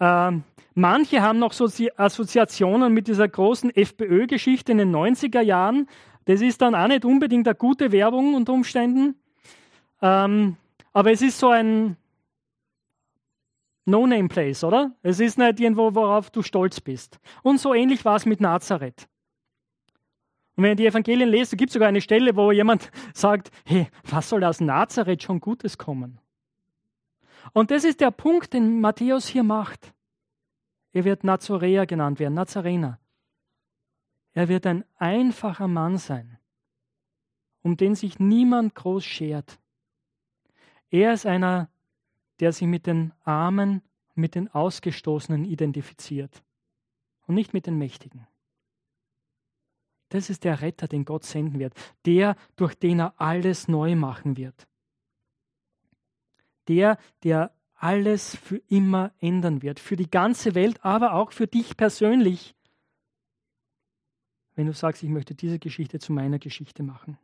Ähm, 0.00 0.44
manche 0.74 1.22
haben 1.22 1.38
noch 1.38 1.52
so 1.52 1.68
Assoziationen 1.96 2.92
mit 2.94 3.08
dieser 3.08 3.28
großen 3.28 3.74
FPÖ-Geschichte 3.74 4.72
in 4.72 4.78
den 4.78 4.94
90er 4.94 5.40
Jahren. 5.40 5.88
Das 6.24 6.40
ist 6.40 6.62
dann 6.62 6.74
auch 6.74 6.88
nicht 6.88 7.04
unbedingt 7.04 7.46
eine 7.48 7.54
gute 7.54 7.92
Werbung 7.92 8.34
unter 8.34 8.52
Umständen. 8.52 9.16
Ähm, 10.00 10.56
aber 10.92 11.12
es 11.12 11.22
ist 11.22 11.38
so 11.38 11.50
ein, 11.50 11.96
No-Name-Place, 13.88 14.64
oder? 14.64 14.92
Es 15.02 15.18
ist 15.18 15.38
nicht 15.38 15.60
irgendwo, 15.60 15.94
worauf 15.94 16.30
du 16.30 16.42
stolz 16.42 16.80
bist. 16.80 17.18
Und 17.42 17.58
so 17.60 17.74
ähnlich 17.74 18.04
war 18.04 18.16
es 18.16 18.26
mit 18.26 18.40
Nazareth. 18.40 19.08
Und 20.56 20.64
wenn 20.64 20.72
ihr 20.72 20.76
die 20.76 20.86
Evangelien 20.86 21.28
lest, 21.28 21.56
gibt 21.56 21.70
es 21.70 21.74
sogar 21.74 21.88
eine 21.88 22.00
Stelle, 22.00 22.36
wo 22.36 22.52
jemand 22.52 22.90
sagt, 23.14 23.50
hey, 23.64 23.88
was 24.04 24.28
soll 24.28 24.44
aus 24.44 24.60
Nazareth 24.60 25.22
schon 25.22 25.40
Gutes 25.40 25.78
kommen? 25.78 26.20
Und 27.52 27.70
das 27.70 27.84
ist 27.84 28.00
der 28.00 28.10
Punkt, 28.10 28.52
den 28.52 28.80
Matthäus 28.80 29.28
hier 29.28 29.44
macht. 29.44 29.94
Er 30.92 31.04
wird 31.04 31.24
Nazoräer 31.24 31.86
genannt 31.86 32.18
werden, 32.18 32.34
Nazarener. 32.34 32.98
Er 34.32 34.48
wird 34.48 34.66
ein 34.66 34.84
einfacher 34.96 35.68
Mann 35.68 35.96
sein, 35.96 36.38
um 37.62 37.76
den 37.76 37.94
sich 37.94 38.18
niemand 38.18 38.74
groß 38.74 39.04
schert. 39.04 39.58
Er 40.90 41.12
ist 41.12 41.26
einer, 41.26 41.70
der 42.40 42.52
sich 42.52 42.66
mit 42.66 42.86
den 42.86 43.12
Armen, 43.24 43.82
mit 44.14 44.34
den 44.34 44.48
Ausgestoßenen 44.48 45.44
identifiziert 45.44 46.42
und 47.26 47.34
nicht 47.34 47.54
mit 47.54 47.66
den 47.66 47.78
Mächtigen. 47.78 48.26
Das 50.08 50.30
ist 50.30 50.44
der 50.44 50.62
Retter, 50.62 50.88
den 50.88 51.04
Gott 51.04 51.24
senden 51.24 51.58
wird. 51.58 51.74
Der, 52.06 52.36
durch 52.56 52.74
den 52.74 53.00
er 53.00 53.20
alles 53.20 53.68
neu 53.68 53.94
machen 53.94 54.36
wird. 54.36 54.66
Der, 56.66 56.98
der 57.22 57.52
alles 57.74 58.34
für 58.34 58.60
immer 58.68 59.12
ändern 59.20 59.62
wird. 59.62 59.78
Für 59.78 59.96
die 59.96 60.10
ganze 60.10 60.54
Welt, 60.54 60.84
aber 60.84 61.14
auch 61.14 61.32
für 61.32 61.46
dich 61.46 61.76
persönlich. 61.76 62.54
Wenn 64.54 64.66
du 64.66 64.72
sagst, 64.72 65.02
ich 65.02 65.10
möchte 65.10 65.34
diese 65.34 65.58
Geschichte 65.58 65.98
zu 65.98 66.12
meiner 66.12 66.38
Geschichte 66.38 66.82
machen. 66.82 67.18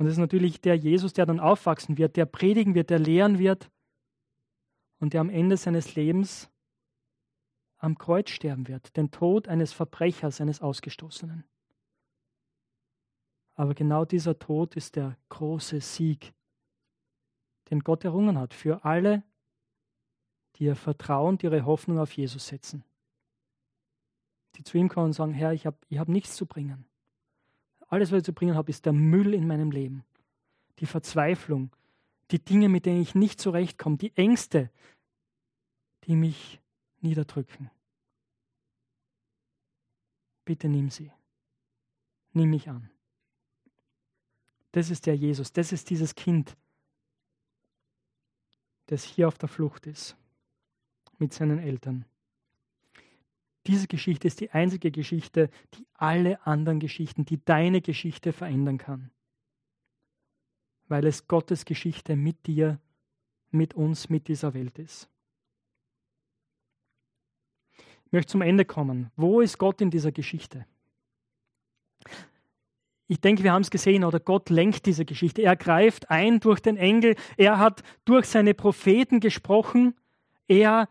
Und 0.00 0.06
es 0.06 0.12
ist 0.12 0.18
natürlich 0.18 0.62
der 0.62 0.76
Jesus, 0.76 1.12
der 1.12 1.26
dann 1.26 1.40
aufwachsen 1.40 1.98
wird, 1.98 2.16
der 2.16 2.24
predigen 2.24 2.74
wird, 2.74 2.88
der 2.88 2.98
lehren 2.98 3.38
wird 3.38 3.70
und 4.98 5.12
der 5.12 5.20
am 5.20 5.28
Ende 5.28 5.58
seines 5.58 5.94
Lebens 5.94 6.50
am 7.76 7.98
Kreuz 7.98 8.30
sterben 8.30 8.66
wird, 8.66 8.96
den 8.96 9.10
Tod 9.10 9.46
eines 9.46 9.74
Verbrechers, 9.74 10.40
eines 10.40 10.62
Ausgestoßenen. 10.62 11.44
Aber 13.56 13.74
genau 13.74 14.06
dieser 14.06 14.38
Tod 14.38 14.74
ist 14.74 14.96
der 14.96 15.18
große 15.28 15.82
Sieg, 15.82 16.32
den 17.68 17.80
Gott 17.80 18.02
errungen 18.02 18.38
hat 18.38 18.54
für 18.54 18.86
alle, 18.86 19.22
die 20.56 20.64
ihr 20.64 20.76
Vertrauen, 20.76 21.36
die 21.36 21.44
ihre 21.44 21.66
Hoffnung 21.66 21.98
auf 21.98 22.12
Jesus 22.12 22.46
setzen. 22.46 22.84
Die 24.56 24.62
zu 24.62 24.78
ihm 24.78 24.88
kommen 24.88 25.08
und 25.08 25.12
sagen, 25.12 25.34
Herr, 25.34 25.52
ich 25.52 25.66
habe 25.66 25.76
ich 25.90 25.98
hab 25.98 26.08
nichts 26.08 26.36
zu 26.36 26.46
bringen. 26.46 26.89
Alles, 27.90 28.12
was 28.12 28.18
ich 28.18 28.24
zu 28.24 28.32
bringen 28.32 28.54
habe, 28.54 28.70
ist 28.70 28.86
der 28.86 28.92
Müll 28.92 29.34
in 29.34 29.46
meinem 29.46 29.72
Leben, 29.72 30.04
die 30.78 30.86
Verzweiflung, 30.86 31.70
die 32.30 32.38
Dinge, 32.38 32.68
mit 32.68 32.86
denen 32.86 33.02
ich 33.02 33.16
nicht 33.16 33.40
zurechtkomme, 33.40 33.96
die 33.96 34.16
Ängste, 34.16 34.70
die 36.04 36.14
mich 36.14 36.60
niederdrücken. 37.00 37.70
Bitte 40.44 40.68
nimm 40.68 40.88
sie. 40.88 41.10
Nimm 42.32 42.50
mich 42.50 42.68
an. 42.68 42.88
Das 44.70 44.90
ist 44.90 45.06
der 45.06 45.16
Jesus, 45.16 45.52
das 45.52 45.72
ist 45.72 45.90
dieses 45.90 46.14
Kind, 46.14 46.56
das 48.86 49.02
hier 49.02 49.26
auf 49.26 49.36
der 49.36 49.48
Flucht 49.48 49.88
ist 49.88 50.16
mit 51.18 51.34
seinen 51.34 51.58
Eltern. 51.58 52.04
Diese 53.66 53.86
Geschichte 53.86 54.26
ist 54.26 54.40
die 54.40 54.50
einzige 54.50 54.90
Geschichte, 54.90 55.50
die 55.74 55.86
alle 55.94 56.44
anderen 56.46 56.80
Geschichten, 56.80 57.24
die 57.24 57.44
deine 57.44 57.80
Geschichte 57.80 58.32
verändern 58.32 58.78
kann. 58.78 59.10
Weil 60.88 61.06
es 61.06 61.28
Gottes 61.28 61.64
Geschichte 61.64 62.16
mit 62.16 62.46
dir, 62.46 62.80
mit 63.50 63.74
uns, 63.74 64.08
mit 64.08 64.28
dieser 64.28 64.54
Welt 64.54 64.78
ist. 64.78 65.08
Ich 68.06 68.12
möchte 68.12 68.32
zum 68.32 68.42
Ende 68.42 68.64
kommen. 68.64 69.10
Wo 69.14 69.40
ist 69.40 69.58
Gott 69.58 69.80
in 69.80 69.90
dieser 69.90 70.10
Geschichte? 70.10 70.66
Ich 73.06 73.20
denke, 73.20 73.42
wir 73.42 73.52
haben 73.52 73.62
es 73.62 73.70
gesehen, 73.70 74.04
oder 74.04 74.20
Gott 74.20 74.50
lenkt 74.50 74.86
diese 74.86 75.04
Geschichte. 75.04 75.42
Er 75.42 75.56
greift 75.56 76.10
ein 76.10 76.40
durch 76.40 76.60
den 76.60 76.76
Engel. 76.76 77.16
Er 77.36 77.58
hat 77.58 77.82
durch 78.04 78.26
seine 78.26 78.54
Propheten 78.54 79.20
gesprochen. 79.20 79.94
Er 80.48 80.88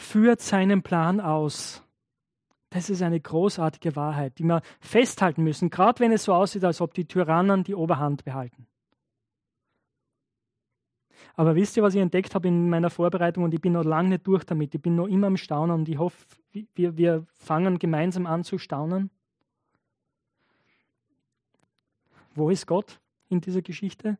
führt 0.00 0.40
seinen 0.40 0.82
Plan 0.82 1.20
aus. 1.20 1.82
Das 2.70 2.88
ist 2.88 3.02
eine 3.02 3.20
großartige 3.20 3.96
Wahrheit, 3.96 4.38
die 4.38 4.44
wir 4.44 4.62
festhalten 4.80 5.42
müssen, 5.42 5.70
gerade 5.70 6.00
wenn 6.00 6.12
es 6.12 6.24
so 6.24 6.34
aussieht, 6.34 6.64
als 6.64 6.80
ob 6.80 6.94
die 6.94 7.06
Tyrannen 7.06 7.64
die 7.64 7.74
Oberhand 7.74 8.24
behalten. 8.24 8.66
Aber 11.34 11.54
wisst 11.54 11.76
ihr, 11.76 11.82
was 11.82 11.94
ich 11.94 12.00
entdeckt 12.00 12.34
habe 12.34 12.48
in 12.48 12.68
meiner 12.68 12.90
Vorbereitung 12.90 13.44
und 13.44 13.54
ich 13.54 13.60
bin 13.60 13.72
noch 13.72 13.84
lange 13.84 14.10
nicht 14.10 14.26
durch 14.26 14.44
damit. 14.44 14.74
Ich 14.74 14.82
bin 14.82 14.94
noch 14.94 15.06
immer 15.06 15.26
am 15.26 15.36
Staunen 15.36 15.80
und 15.80 15.88
ich 15.88 15.98
hoffe, 15.98 16.26
wir, 16.74 16.96
wir 16.96 17.26
fangen 17.32 17.78
gemeinsam 17.78 18.26
an 18.26 18.44
zu 18.44 18.58
staunen. 18.58 19.10
Wo 22.34 22.50
ist 22.50 22.66
Gott 22.66 23.00
in 23.28 23.40
dieser 23.40 23.62
Geschichte? 23.62 24.18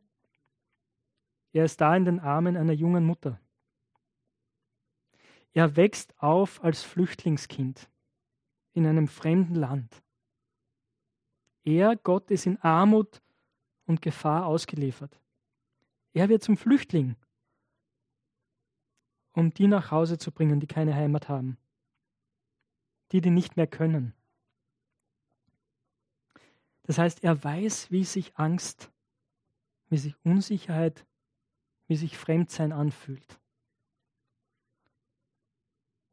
Er 1.53 1.65
ist 1.65 1.79
da 1.81 1.95
in 1.95 2.05
den 2.05 2.19
Armen 2.19 2.57
einer 2.57 2.73
jungen 2.73 3.05
Mutter. 3.05 3.39
Er 5.53 5.75
wächst 5.75 6.17
auf 6.17 6.63
als 6.63 6.83
Flüchtlingskind 6.83 7.89
in 8.73 8.85
einem 8.85 9.07
fremden 9.07 9.55
Land. 9.55 10.01
Er, 11.63 11.95
Gott, 11.97 12.31
ist 12.31 12.45
in 12.45 12.57
Armut 12.61 13.21
und 13.85 14.01
Gefahr 14.01 14.45
ausgeliefert. 14.45 15.19
Er 16.13 16.29
wird 16.29 16.43
zum 16.43 16.57
Flüchtling, 16.57 17.15
um 19.33 19.53
die 19.53 19.67
nach 19.67 19.91
Hause 19.91 20.17
zu 20.17 20.31
bringen, 20.31 20.59
die 20.59 20.67
keine 20.67 20.95
Heimat 20.95 21.29
haben, 21.29 21.57
die, 23.11 23.21
die 23.21 23.29
nicht 23.29 23.57
mehr 23.57 23.67
können. 23.67 24.13
Das 26.83 26.97
heißt, 26.97 27.23
er 27.23 27.41
weiß, 27.43 27.91
wie 27.91 28.03
sich 28.03 28.35
Angst, 28.37 28.91
wie 29.89 29.97
sich 29.97 30.15
Unsicherheit, 30.23 31.05
wie 31.87 31.95
sich 31.95 32.17
Fremdsein 32.17 32.71
anfühlt. 32.71 33.40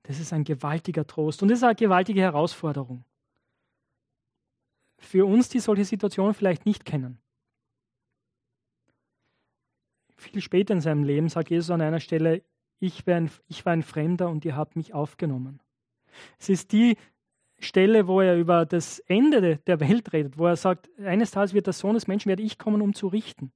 Das 0.09 0.19
ist 0.19 0.33
ein 0.33 0.45
gewaltiger 0.45 1.07
Trost 1.07 1.43
und 1.43 1.49
das 1.51 1.59
ist 1.59 1.65
eine 1.65 1.75
gewaltige 1.75 2.23
Herausforderung. 2.23 3.05
Für 4.97 5.27
uns, 5.27 5.51
die 5.51 5.61
solche 5.61 5.85
Situationen 5.85 6.33
vielleicht 6.33 6.65
nicht 6.65 6.87
kennen. 6.87 7.19
Viel 10.17 10.41
später 10.41 10.73
in 10.73 10.81
seinem 10.81 11.05
Leben 11.05 11.29
sagt 11.29 11.51
Jesus 11.51 11.69
an 11.69 11.83
einer 11.83 12.01
Stelle, 12.01 12.43
ich 12.81 13.07
war 13.07 13.17
ein, 13.17 13.31
ich 13.49 13.67
war 13.67 13.75
ein 13.75 13.83
Fremder 13.83 14.31
und 14.31 14.47
ihr 14.47 14.57
habt 14.57 14.77
mich 14.77 14.95
aufgenommen. 14.95 15.61
Es 16.39 16.49
ist 16.49 16.73
die 16.73 16.97
Stelle, 17.59 18.07
wo 18.07 18.23
er 18.23 18.39
über 18.39 18.65
das 18.65 19.01
Ende 19.01 19.59
der 19.59 19.79
Welt 19.79 20.15
redet, 20.15 20.39
wo 20.39 20.47
er 20.47 20.57
sagt, 20.57 20.89
eines 21.01 21.33
Tages 21.33 21.53
wird 21.53 21.67
der 21.67 21.75
Sohn 21.75 21.93
des 21.93 22.07
Menschen, 22.07 22.31
werde 22.31 22.43
ich 22.43 22.57
kommen, 22.57 22.81
um 22.81 22.95
zu 22.95 23.09
richten. 23.09 23.53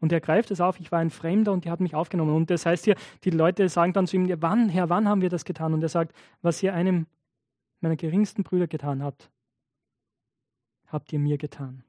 Und 0.00 0.12
er 0.12 0.20
greift 0.20 0.50
es 0.50 0.60
auf, 0.60 0.80
ich 0.80 0.92
war 0.92 0.98
ein 0.98 1.10
Fremder 1.10 1.52
und 1.52 1.64
die 1.64 1.70
hat 1.70 1.80
mich 1.80 1.94
aufgenommen. 1.94 2.34
Und 2.34 2.50
das 2.50 2.66
heißt 2.66 2.84
hier, 2.84 2.96
die 3.24 3.30
Leute 3.30 3.68
sagen 3.68 3.92
dann 3.92 4.06
zu 4.06 4.16
ihm, 4.16 4.30
wann, 4.40 4.68
Herr, 4.68 4.88
wann 4.88 5.08
haben 5.08 5.20
wir 5.20 5.28
das 5.28 5.44
getan? 5.44 5.74
Und 5.74 5.82
er 5.82 5.88
sagt, 5.88 6.14
was 6.42 6.62
ihr 6.62 6.74
einem 6.74 7.06
meiner 7.80 7.96
geringsten 7.96 8.42
Brüder 8.44 8.66
getan 8.66 9.02
habt, 9.02 9.30
habt 10.86 11.12
ihr 11.12 11.18
mir 11.18 11.38
getan. 11.38 11.84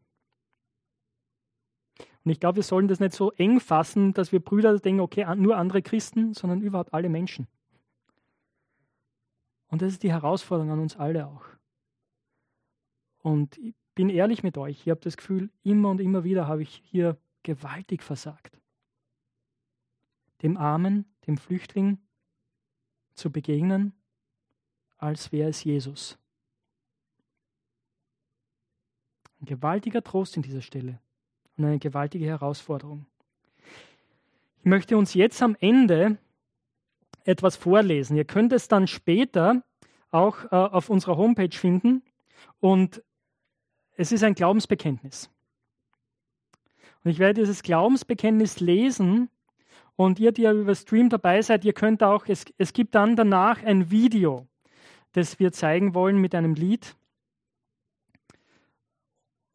Und 2.24 2.32
ich 2.32 2.40
glaube, 2.40 2.58
wir 2.58 2.64
sollen 2.64 2.88
das 2.88 3.00
nicht 3.00 3.14
so 3.14 3.32
eng 3.34 3.60
fassen, 3.60 4.14
dass 4.14 4.32
wir 4.32 4.40
Brüder 4.40 4.78
denken, 4.78 5.02
okay, 5.02 5.26
nur 5.36 5.58
andere 5.58 5.82
Christen, 5.82 6.34
sondern 6.34 6.62
überhaupt 6.62 6.94
alle 6.94 7.10
Menschen. 7.10 7.48
Und 9.70 9.82
das 9.82 9.94
ist 9.94 10.04
die 10.04 10.12
Herausforderung 10.12 10.72
an 10.72 10.80
uns 10.80 10.98
alle 10.98 11.28
auch. 11.28 11.46
Und 13.22 13.58
ich 13.58 13.76
bin 13.96 14.10
ehrlich 14.10 14.44
mit 14.44 14.58
euch, 14.58 14.82
ich 14.86 14.90
habe 14.90 15.02
das 15.02 15.18
Gefühl, 15.18 15.50
immer 15.64 15.90
und 15.90 16.02
immer 16.02 16.24
wieder 16.24 16.48
habe 16.48 16.64
ich 16.64 16.82
hier 16.86 17.18
gewaltig 17.50 18.04
versagt. 18.04 18.60
Dem 20.44 20.56
Armen, 20.56 21.06
dem 21.26 21.36
Flüchtling 21.36 21.98
zu 23.16 23.32
begegnen, 23.32 23.94
als 25.00 25.32
wäre 25.32 25.50
es 25.50 25.64
Jesus. 25.64 26.20
Ein 29.42 29.48
gewaltiger 29.48 30.04
Trost 30.04 30.38
in 30.38 30.44
dieser 30.44 30.62
Stelle 30.62 31.00
und 31.58 31.66
eine 31.66 31.80
gewaltige 31.80 32.28
Herausforderung. 32.28 33.08
Ich 34.60 34.66
möchte 34.66 34.96
uns 34.96 35.16
jetzt 35.16 35.42
am 35.42 35.58
Ende 35.60 36.20
etwas 37.24 37.56
vorlesen. 37.56 38.16
Ihr 38.16 38.26
könnt 38.26 38.54
es 38.54 38.68
dann 38.68 38.86
später 38.86 39.64
auch 40.12 40.44
äh, 40.52 40.56
auf 40.56 40.92
unserer 40.92 41.18
Homepage 41.18 41.58
finden 41.58 42.04
und 42.60 43.02
es 43.96 44.12
ist 44.12 44.24
ein 44.24 44.36
Glaubensbekenntnis. 44.36 45.32
Und 47.10 47.14
ich 47.14 47.20
werde 47.20 47.42
dieses 47.42 47.64
Glaubensbekenntnis 47.64 48.60
lesen. 48.60 49.32
Und 49.96 50.20
ihr, 50.20 50.32
die 50.32 50.44
ja 50.44 50.54
über 50.54 50.76
Stream 50.76 51.10
dabei 51.10 51.42
seid, 51.42 51.66
ihr 51.66 51.74
könnt 51.74 52.04
auch, 52.04 52.28
es, 52.28 52.46
es 52.60 52.72
gibt 52.72 52.94
dann 52.94 53.16
danach 53.16 53.64
ein 53.64 53.90
Video, 53.90 54.46
das 55.14 55.40
wir 55.40 55.52
zeigen 55.52 55.96
wollen 55.96 56.22
mit 56.22 56.36
einem 56.36 56.54
Lied. 56.54 56.96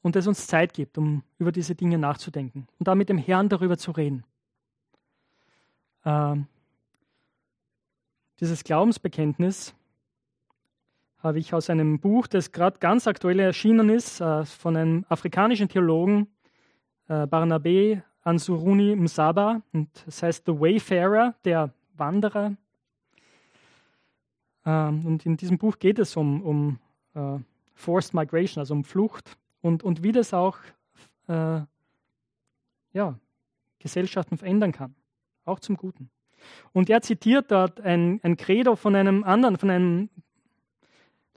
Und 0.02 0.16
das 0.16 0.26
uns 0.26 0.48
Zeit 0.48 0.74
gibt, 0.74 0.98
um 0.98 1.22
über 1.38 1.52
diese 1.52 1.76
Dinge 1.76 1.96
nachzudenken 1.96 2.66
und 2.80 2.88
da 2.88 2.96
mit 2.96 3.08
dem 3.08 3.18
Herrn 3.18 3.48
darüber 3.48 3.78
zu 3.78 3.92
reden. 3.92 4.24
Ähm, 6.04 6.48
dieses 8.40 8.64
Glaubensbekenntnis 8.64 9.76
habe 11.18 11.38
ich 11.38 11.54
aus 11.54 11.70
einem 11.70 12.00
Buch, 12.00 12.26
das 12.26 12.50
gerade 12.50 12.80
ganz 12.80 13.06
aktuell 13.06 13.38
erschienen 13.38 13.90
ist, 13.90 14.20
äh, 14.20 14.44
von 14.44 14.76
einem 14.76 15.06
afrikanischen 15.08 15.68
Theologen, 15.68 16.33
äh, 17.08 17.26
Barnabé 17.26 18.02
Ansuruni 18.22 18.96
Msaba 18.96 19.62
und 19.72 19.88
das 20.06 20.22
heißt 20.22 20.44
The 20.46 20.52
Wayfarer, 20.52 21.34
der 21.44 21.70
Wanderer. 21.96 22.56
Ähm, 24.64 25.06
und 25.06 25.26
in 25.26 25.36
diesem 25.36 25.58
Buch 25.58 25.78
geht 25.78 25.98
es 25.98 26.16
um, 26.16 26.42
um 26.42 26.78
uh, 27.14 27.38
Forced 27.74 28.14
Migration, 28.14 28.60
also 28.60 28.74
um 28.74 28.84
Flucht 28.84 29.36
und, 29.60 29.82
und 29.82 30.02
wie 30.02 30.12
das 30.12 30.32
auch 30.32 30.58
äh, 31.28 31.60
ja, 32.92 33.18
Gesellschaften 33.78 34.38
verändern 34.38 34.72
kann, 34.72 34.94
auch 35.44 35.60
zum 35.60 35.76
Guten. 35.76 36.08
Und 36.72 36.88
er 36.88 37.02
zitiert 37.02 37.50
dort 37.50 37.80
ein, 37.80 38.20
ein 38.22 38.36
Credo 38.36 38.76
von 38.76 38.96
einem 38.96 39.24
anderen, 39.24 39.58
von 39.58 39.70
einem 39.70 40.08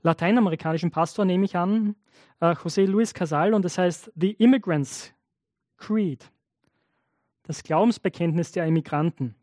lateinamerikanischen 0.04 0.92
Pastor, 0.92 1.26
nehme 1.26 1.46
ich 1.46 1.56
an, 1.58 1.96
äh, 2.40 2.52
José 2.52 2.86
Luis 2.86 3.14
Casal, 3.14 3.54
und 3.54 3.66
das 3.66 3.78
heißt 3.78 4.12
The 4.16 4.32
Immigrants 4.32 5.14
Creed, 5.78 6.30
das 7.44 7.64
Glaubensbekenntnis 7.64 8.52
der 8.52 8.66
Immigranten. 8.66 9.36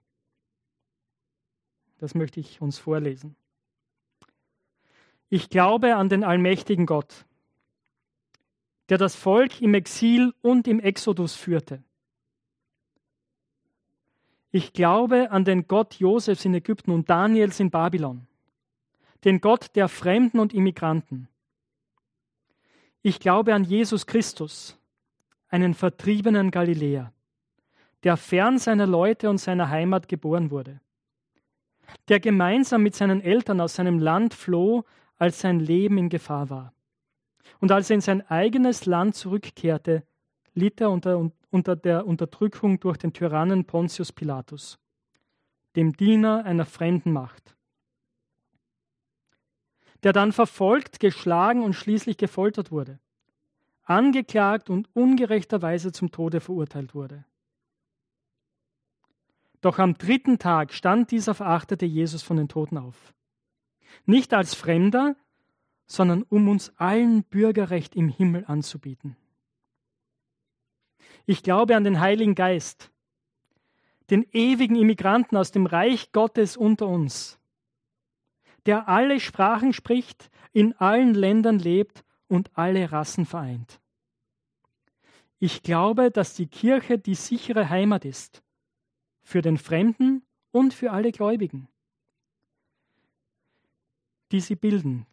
Das 1.99 2.15
möchte 2.15 2.41
ich 2.41 2.61
uns 2.61 2.79
vorlesen. 2.79 3.37
Ich 5.31 5.49
glaube 5.49 5.97
an 5.97 6.09
den 6.09 6.23
allmächtigen 6.23 6.87
Gott, 6.87 7.25
der 8.89 8.99
das 8.99 9.15
Volk 9.15 9.61
im 9.63 9.75
Exil 9.75 10.35
und 10.43 10.69
im 10.69 10.81
Exodus 10.81 11.35
führte. 11.35 11.83
Ich 14.51 14.73
glaube 14.73 15.31
an 15.33 15.45
den 15.45 15.67
Gott 15.67 15.95
Josefs 15.95 16.45
in 16.45 16.55
Ägypten 16.55 16.93
und 16.93 17.11
Daniels 17.11 17.59
in 17.59 17.71
Babylon, 17.71 18.27
den 19.25 19.41
Gott 19.41 19.75
der 19.75 19.89
Fremden 19.89 20.39
und 20.39 20.55
Immigranten. 20.55 21.29
Ich 23.03 23.19
glaube 23.19 23.55
an 23.55 23.65
Jesus 23.65 24.07
Christus, 24.07 24.79
einen 25.55 25.75
vertriebenen 25.75 26.51
Galiläer, 26.51 27.13
der 28.03 28.17
fern 28.17 28.59
seiner 28.59 28.89
Leute 28.89 29.31
und 29.31 29.39
seiner 29.39 29.71
Heimat 29.71 30.09
geboren 30.09 30.51
wurde, 30.51 30.81
der 32.09 32.19
gemeinsam 32.19 32.83
mit 32.83 32.97
seinen 32.97 33.21
Eltern 33.21 33.61
aus 33.61 33.77
seinem 33.77 34.01
Land 34.01 34.35
floh, 34.35 34.83
als 35.17 35.39
sein 35.39 35.61
Leben 35.61 35.97
in 35.97 36.09
Gefahr 36.09 36.51
war. 36.51 36.75
Und 37.61 37.71
als 37.71 37.89
er 37.89 37.95
in 37.95 38.01
sein 38.01 38.29
eigenes 38.29 38.85
Land 38.85 39.15
zurückkehrte, 39.15 40.03
litt 40.55 40.81
er 40.81 40.91
unter, 40.91 41.31
unter 41.51 41.77
der 41.77 42.05
Unterdrückung 42.05 42.81
durch 42.81 42.97
den 42.97 43.13
Tyrannen 43.13 43.65
Pontius 43.65 44.11
Pilatus, 44.11 44.81
dem 45.77 45.93
Diener 45.93 46.45
einer 46.45 46.67
fremden 46.67 47.13
Macht, 47.13 47.55
der 50.03 50.13
dann 50.13 50.33
verfolgt, 50.33 50.99
geschlagen 50.99 51.63
und 51.63 51.75
schließlich 51.75 52.17
gefoltert 52.17 52.73
wurde, 52.73 52.99
angeklagt 53.85 54.71
und 54.71 54.89
ungerechterweise 54.95 55.93
zum 55.93 56.11
Tode 56.11 56.41
verurteilt 56.41 56.95
wurde. 56.95 57.25
Doch 59.61 59.79
am 59.79 59.97
dritten 59.97 60.39
Tag 60.39 60.73
stand 60.73 61.11
dieser 61.11 61.35
verachtete 61.35 61.87
Jesus 61.87 62.23
von 62.23 62.37
den 62.37 62.49
Toten 62.49 62.77
auf. 62.77 63.15
Nicht 64.05 64.35
als 64.35 64.55
Fremder, 64.55 65.17
sondern 65.87 66.23
um 66.25 66.49
uns 66.49 66.73
allen 66.77 67.25
Bürgerrecht 67.25 67.95
im 67.95 68.09
Himmel 68.09 68.45
anzubieten. 68.47 69.17
Ich 71.27 71.43
glaube 71.43 71.77
an 71.77 71.85
den 71.85 72.01
Heiligen 72.01 72.35
Geist, 72.35 72.91
den 74.11 74.27
ewigen 74.33 74.77
Immigranten 74.77 75.37
aus 75.37 75.51
dem 75.51 75.67
Reich 75.67 76.13
Gottes 76.13 76.57
unter 76.57 76.87
uns, 76.87 77.39
der 78.67 78.89
alle 78.89 79.21
Sprachen 79.21 79.73
spricht, 79.73 80.31
in 80.53 80.75
allen 80.75 81.15
Ländern 81.15 81.59
lebt 81.59 82.05
und 82.35 82.51
alle 82.55 82.91
Rassen 82.91 83.27
vereint. 83.27 83.81
Ich 85.39 85.63
glaube, 85.63 86.11
dass 86.11 86.35
die 86.35 86.49
Kirche 86.49 86.99
die 86.99 87.15
sichere 87.15 87.71
Heimat 87.71 88.05
ist 88.05 88.43
für 89.23 89.41
den 89.41 89.57
Fremden 89.57 90.23
und 90.51 90.75
für 90.75 90.91
alle 90.91 91.13
Gläubigen, 91.13 91.69
die 94.33 94.41
sie 94.41 94.57
bilden, 94.57 95.07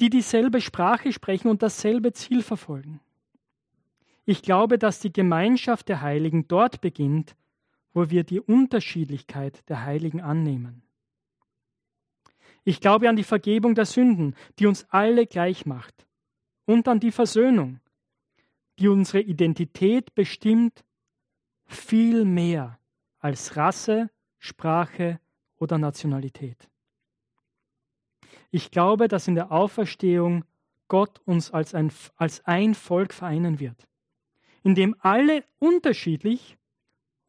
die 0.00 0.08
dieselbe 0.08 0.60
Sprache 0.60 1.12
sprechen 1.12 1.48
und 1.48 1.62
dasselbe 1.62 2.12
Ziel 2.12 2.42
verfolgen. 2.42 3.00
Ich 4.24 4.42
glaube, 4.42 4.78
dass 4.78 5.00
die 5.00 5.12
Gemeinschaft 5.12 5.88
der 5.88 6.00
Heiligen 6.00 6.46
dort 6.46 6.80
beginnt, 6.80 7.34
wo 7.92 8.10
wir 8.10 8.22
die 8.22 8.40
Unterschiedlichkeit 8.40 9.68
der 9.68 9.84
Heiligen 9.84 10.20
annehmen. 10.20 10.82
Ich 12.62 12.80
glaube 12.80 13.08
an 13.08 13.16
die 13.16 13.24
Vergebung 13.24 13.74
der 13.74 13.86
Sünden, 13.86 14.36
die 14.58 14.66
uns 14.66 14.86
alle 14.90 15.26
gleich 15.26 15.66
macht, 15.66 16.05
und 16.66 16.86
an 16.88 17.00
die 17.00 17.12
Versöhnung, 17.12 17.80
die 18.78 18.88
unsere 18.88 19.20
Identität 19.20 20.14
bestimmt, 20.14 20.84
viel 21.64 22.24
mehr 22.24 22.78
als 23.18 23.56
Rasse, 23.56 24.10
Sprache 24.38 25.18
oder 25.56 25.78
Nationalität. 25.78 26.68
Ich 28.50 28.70
glaube, 28.70 29.08
dass 29.08 29.26
in 29.26 29.34
der 29.34 29.50
Auferstehung 29.50 30.44
Gott 30.88 31.20
uns 31.24 31.50
als 31.50 31.74
ein, 31.74 31.90
als 32.16 32.44
ein 32.44 32.74
Volk 32.74 33.12
vereinen 33.12 33.58
wird, 33.58 33.88
in 34.62 34.74
dem 34.74 34.94
alle 35.00 35.44
unterschiedlich 35.58 36.56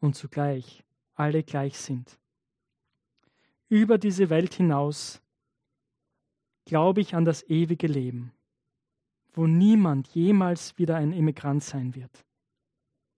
und 0.00 0.14
zugleich 0.14 0.84
alle 1.14 1.42
gleich 1.42 1.78
sind. 1.78 2.18
Über 3.68 3.98
diese 3.98 4.30
Welt 4.30 4.54
hinaus 4.54 5.20
glaube 6.64 7.00
ich 7.00 7.14
an 7.14 7.24
das 7.24 7.42
ewige 7.48 7.88
Leben, 7.88 8.32
wo 9.32 9.46
niemand 9.46 10.08
jemals 10.08 10.76
wieder 10.78 10.96
ein 10.96 11.12
Immigrant 11.12 11.62
sein 11.62 11.94
wird, 11.94 12.24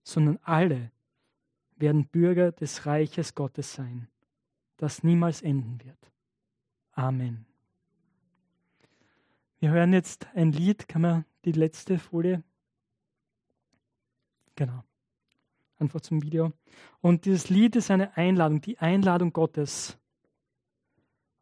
sondern 0.03 0.39
alle 0.43 0.91
werden 1.77 2.07
Bürger 2.07 2.53
des 2.53 2.87
Reiches 2.87 3.35
Gottes 3.35 3.75
sein, 3.75 4.09
das 4.77 5.03
niemals 5.03 5.43
enden 5.43 5.81
wird. 5.85 5.99
Amen. 6.93 7.47
Wir 9.61 9.71
hören 9.71 9.93
jetzt 9.93 10.27
ein 10.35 10.53
Lied, 10.53 10.89
kann 10.89 11.03
man 11.03 11.25
die 11.45 11.53
letzte 11.53 11.99
Folie? 11.99 12.43
Genau. 14.57 14.85
Einfach 15.79 16.01
zum 16.01 16.23
Video. 16.23 16.53
Und 17.01 17.25
dieses 17.25 17.49
Lied 17.49 17.77
ist 17.77 17.91
eine 17.91 18.17
Einladung, 18.17 18.61
die 18.61 18.79
Einladung 18.79 19.33
Gottes. 19.33 19.97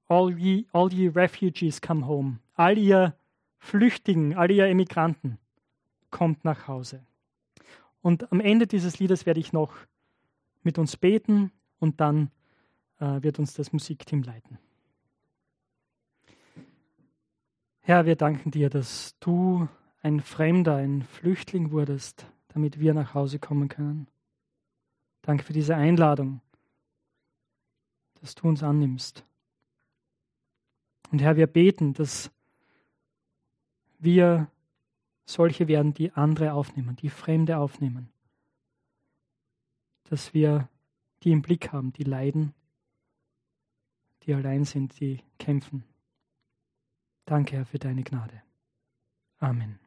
All 0.06 0.36
ye, 0.38 0.66
all 0.72 0.92
ye 0.92 1.08
refugees 1.08 1.80
come 1.80 2.06
home. 2.06 2.38
All 2.54 2.78
ihr 2.78 3.16
Flüchtigen, 3.58 4.34
all 4.34 4.50
ihr 4.50 4.66
Emigranten, 4.66 5.38
kommt 6.10 6.44
nach 6.44 6.68
Hause. 6.68 7.04
Und 8.00 8.30
am 8.32 8.40
Ende 8.40 8.66
dieses 8.66 8.98
Liedes 8.98 9.26
werde 9.26 9.40
ich 9.40 9.52
noch 9.52 9.74
mit 10.62 10.78
uns 10.78 10.96
beten 10.96 11.52
und 11.78 12.00
dann 12.00 12.30
äh, 13.00 13.22
wird 13.22 13.38
uns 13.38 13.54
das 13.54 13.72
Musikteam 13.72 14.22
leiten. 14.22 14.58
Herr, 17.80 18.04
wir 18.04 18.16
danken 18.16 18.50
dir, 18.50 18.68
dass 18.68 19.16
du 19.18 19.68
ein 20.02 20.20
Fremder, 20.20 20.76
ein 20.76 21.02
Flüchtling 21.02 21.70
wurdest, 21.70 22.26
damit 22.48 22.78
wir 22.80 22.94
nach 22.94 23.14
Hause 23.14 23.38
kommen 23.38 23.68
können. 23.68 24.08
Danke 25.22 25.44
für 25.44 25.52
diese 25.52 25.74
Einladung, 25.74 26.40
dass 28.20 28.34
du 28.34 28.48
uns 28.48 28.62
annimmst. 28.62 29.24
Und 31.10 31.20
Herr, 31.20 31.36
wir 31.36 31.46
beten, 31.46 31.94
dass 31.94 32.30
wir 33.98 34.50
solche 35.24 35.68
werden, 35.68 35.94
die 35.94 36.12
andere 36.12 36.52
aufnehmen, 36.52 36.96
die 36.96 37.10
Fremde 37.10 37.58
aufnehmen. 37.58 38.10
Dass 40.04 40.32
wir 40.32 40.68
die 41.22 41.32
im 41.32 41.42
Blick 41.42 41.72
haben, 41.72 41.92
die 41.92 42.04
leiden, 42.04 42.54
die 44.22 44.34
allein 44.34 44.64
sind, 44.64 44.98
die 45.00 45.22
kämpfen. 45.38 45.84
Danke, 47.24 47.56
Herr, 47.56 47.66
für 47.66 47.78
deine 47.78 48.04
Gnade. 48.04 48.42
Amen. 49.38 49.78